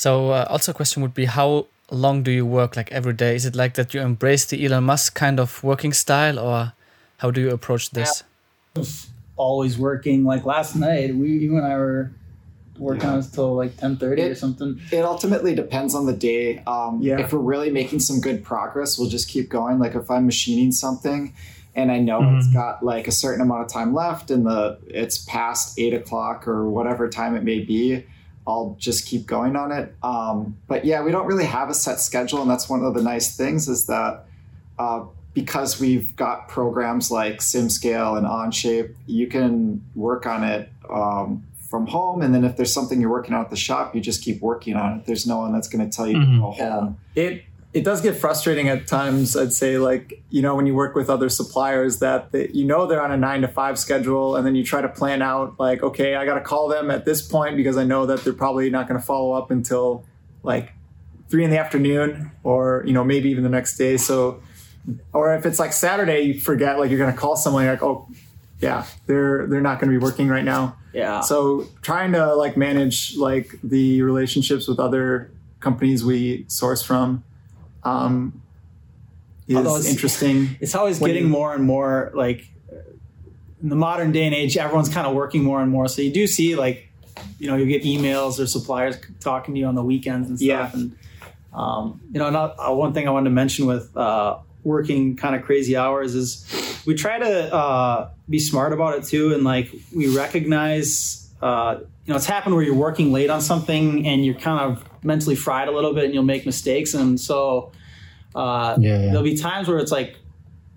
[0.00, 3.34] So uh, also a question would be how long do you work like every day?
[3.36, 6.72] Is it like that you embrace the Elon Musk kind of working style or
[7.18, 8.24] how do you approach this?
[8.74, 8.84] Yeah.
[9.36, 10.24] Always working.
[10.24, 12.12] Like last night, we you and I were
[12.78, 13.10] working yeah.
[13.10, 14.80] on this till like 10.30 or something.
[14.90, 16.62] It ultimately depends on the day.
[16.66, 17.20] Um, yeah.
[17.20, 19.78] If we're really making some good progress, we'll just keep going.
[19.78, 21.34] Like if I'm machining something
[21.74, 22.38] and I know mm-hmm.
[22.38, 26.48] it's got like a certain amount of time left and the it's past eight o'clock
[26.48, 28.06] or whatever time it may be,
[28.50, 29.94] I'll just keep going on it.
[30.02, 33.02] Um, but yeah, we don't really have a set schedule, and that's one of the
[33.02, 34.24] nice things is that
[34.78, 41.46] uh, because we've got programs like SimScale and OnShape, you can work on it um,
[41.70, 44.24] from home, and then if there's something you're working on at the shop, you just
[44.24, 45.06] keep working on it.
[45.06, 46.34] There's no one that's going to tell you mm-hmm.
[46.34, 46.98] to go home.
[47.14, 49.36] It it does get frustrating at times.
[49.36, 52.86] I'd say, like you know, when you work with other suppliers, that they, you know
[52.86, 55.82] they're on a nine to five schedule, and then you try to plan out, like,
[55.82, 58.70] okay, I got to call them at this point because I know that they're probably
[58.70, 60.04] not going to follow up until
[60.42, 60.72] like
[61.28, 63.96] three in the afternoon, or you know, maybe even the next day.
[63.96, 64.42] So,
[65.12, 67.82] or if it's like Saturday, you forget, like you're going to call someone, you're like,
[67.84, 68.08] oh,
[68.58, 70.76] yeah, they're they're not going to be working right now.
[70.92, 71.20] Yeah.
[71.20, 75.30] So trying to like manage like the relationships with other
[75.60, 77.22] companies we source from
[77.84, 78.42] um,
[79.48, 80.56] is it's, interesting.
[80.60, 82.46] It's always getting you, more and more like
[83.62, 85.88] in the modern day and age, everyone's kind of working more and more.
[85.88, 86.88] So you do see like,
[87.38, 90.72] you know, you get emails or suppliers talking to you on the weekends and stuff.
[90.72, 90.80] Yeah.
[90.80, 90.96] And
[91.52, 95.34] Um, you know, not, uh, one thing I wanted to mention with uh, working kind
[95.34, 96.46] of crazy hours is
[96.86, 102.12] we try to uh, be smart about it too, and like we recognize, uh, you
[102.12, 105.68] know, it's happened where you're working late on something and you're kind of mentally fried
[105.68, 107.72] a little bit, and you'll make mistakes, and so
[108.34, 109.06] uh, yeah, yeah.
[109.06, 110.16] there'll be times where it's like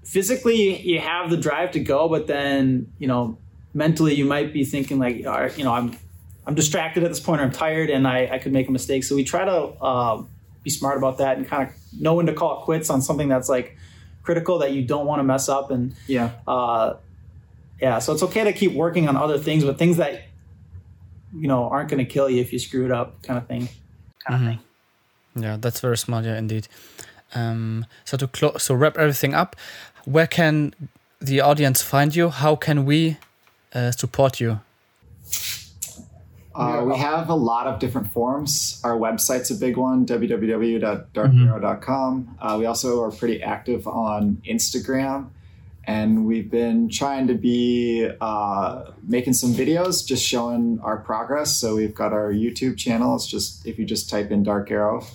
[0.04, 3.38] physically you have the drive to go, but then you know
[3.74, 5.98] mentally you might be thinking like, you know, I'm
[6.46, 9.04] I'm distracted at this point, or I'm tired, and I, I could make a mistake.
[9.04, 10.24] So we try to uh,
[10.62, 13.30] be smart about that and kind of know when to call it quits on something
[13.30, 13.78] that's like
[14.24, 15.72] critical that you don't want to mess up.
[15.72, 16.96] And yeah, uh,
[17.82, 18.00] yeah.
[18.00, 20.24] So it's okay to keep working on other things, but things that
[21.34, 23.70] you know aren't going to kill you if you screw it up, kind of thing.
[24.26, 24.50] Kind mm-hmm.
[24.50, 25.44] of thing.
[25.44, 26.26] Yeah, that's very smart.
[26.26, 26.68] Yeah, indeed.
[27.34, 29.56] Um, so to close, so wrap everything up,
[30.06, 30.74] where can
[31.20, 32.30] the audience find you?
[32.30, 33.18] How can we
[33.74, 34.60] uh, support you?
[36.56, 38.80] Uh, we have a lot of different forms.
[38.84, 42.24] Our website's a big one, www.darkaero.com.
[42.24, 42.48] Mm-hmm.
[42.48, 45.30] Uh, we also are pretty active on Instagram,
[45.86, 51.56] and we've been trying to be uh, making some videos just showing our progress.
[51.56, 53.16] So we've got our YouTube channel.
[53.16, 55.06] It's just if you just type in Dark Aero,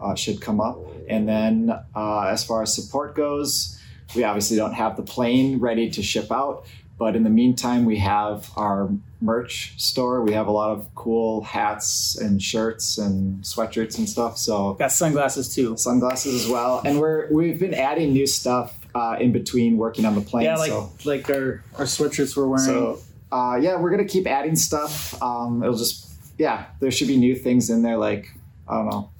[0.00, 0.78] uh, should come up.
[1.08, 3.78] And then uh, as far as support goes,
[4.14, 6.66] we obviously don't have the plane ready to ship out,
[6.98, 8.88] but in the meantime, we have our
[9.20, 10.22] merch store.
[10.22, 14.38] We have a lot of cool hats and shirts and sweatshirts and stuff.
[14.38, 15.76] So got sunglasses too.
[15.76, 16.80] Sunglasses as well.
[16.84, 20.44] And we're we've been adding new stuff uh, in between working on the plane.
[20.44, 20.90] Yeah, like so.
[21.04, 22.64] like our our sweatshirts we're wearing.
[22.64, 23.00] So
[23.30, 25.20] uh, yeah, we're gonna keep adding stuff.
[25.22, 26.08] Um, it'll just
[26.38, 27.98] yeah, there should be new things in there.
[27.98, 28.32] Like
[28.66, 29.10] I don't know,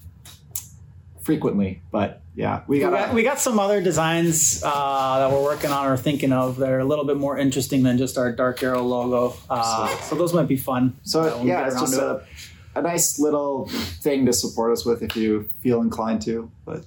[1.20, 5.42] frequently, but yeah, we got, we got, we got some other designs uh, that we're
[5.42, 8.32] working on or thinking of that are a little bit more interesting than just our
[8.32, 9.36] Dark Aero logo.
[9.48, 10.96] Uh, so, so, those might be fun.
[11.02, 12.24] So uh, yeah, it's just a,
[12.74, 16.50] a nice little thing to support us with if you feel inclined to.
[16.64, 16.84] But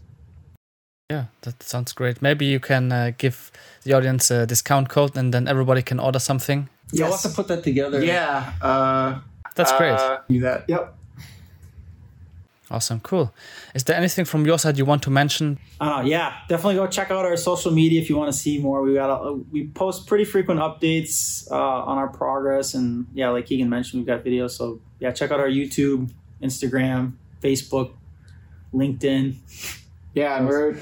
[1.09, 2.21] yeah, that sounds great.
[2.21, 3.51] Maybe you can uh, give
[3.83, 6.69] the audience a discount code, and then everybody can order something.
[6.91, 7.09] Yeah, yes.
[7.09, 8.03] we'll have to put that together.
[8.03, 9.19] Yeah, uh,
[9.55, 9.97] that's great.
[10.29, 10.65] do that.
[10.67, 10.95] Yep.
[12.71, 13.33] Awesome, cool.
[13.73, 15.57] Is there anything from your side you want to mention?
[15.81, 18.83] Uh, yeah, definitely go check out our social media if you want to see more.
[18.83, 23.47] We got a, we post pretty frequent updates uh, on our progress, and yeah, like
[23.47, 24.51] Keegan mentioned, we've got videos.
[24.51, 26.11] So yeah, check out our YouTube,
[26.43, 27.93] Instagram, Facebook,
[28.71, 29.35] LinkedIn.
[30.13, 30.77] Yeah, and we're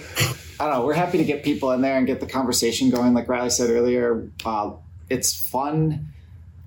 [0.59, 3.13] I don't know, we're happy to get people in there and get the conversation going.
[3.13, 4.71] Like Riley said earlier, uh,
[5.09, 6.13] it's fun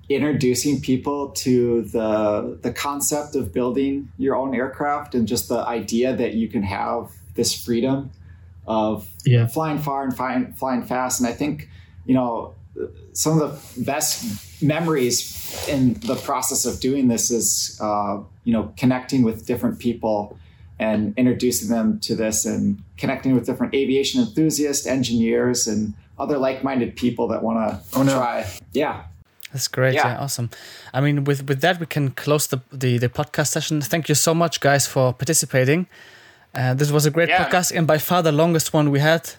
[0.09, 6.15] introducing people to the the concept of building your own aircraft and just the idea
[6.15, 8.11] that you can have this freedom
[8.67, 9.47] of yeah.
[9.47, 11.19] flying far and flying, flying fast.
[11.19, 11.69] And I think,
[12.05, 12.55] you know,
[13.13, 18.73] some of the best memories in the process of doing this is, uh, you know,
[18.77, 20.37] connecting with different people
[20.81, 26.95] and introducing them to this and connecting with different aviation enthusiasts, engineers, and other like-minded
[26.95, 28.17] people that want to oh, no.
[28.17, 28.47] try.
[28.73, 29.03] Yeah,
[29.53, 29.93] that's great.
[29.93, 30.07] Yeah.
[30.07, 30.19] yeah.
[30.19, 30.49] awesome.
[30.93, 33.81] I mean, with with that, we can close the, the, the podcast session.
[33.81, 35.87] Thank you so much, guys, for participating.
[36.53, 37.45] Uh, this was a great yeah.
[37.45, 39.31] podcast and by far the longest one we had.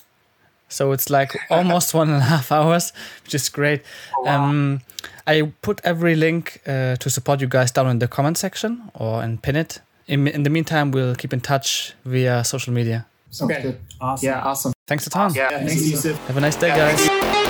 [0.68, 2.92] So it's like almost one and a half hours,
[3.24, 3.82] which is great.
[4.16, 4.44] Oh, wow.
[4.44, 4.80] um,
[5.26, 9.22] I put every link uh, to support you guys down in the comment section or
[9.22, 9.80] and pin it.
[10.08, 13.06] In, in the meantime, we'll keep in touch via social media.
[13.40, 13.76] okay.
[14.00, 14.26] Awesome.
[14.28, 14.72] Yeah, awesome.
[14.86, 15.32] Thanks a ton.
[15.34, 16.16] Yeah, thanks, Jousef.
[16.26, 17.48] Have a nice day, yeah, guys.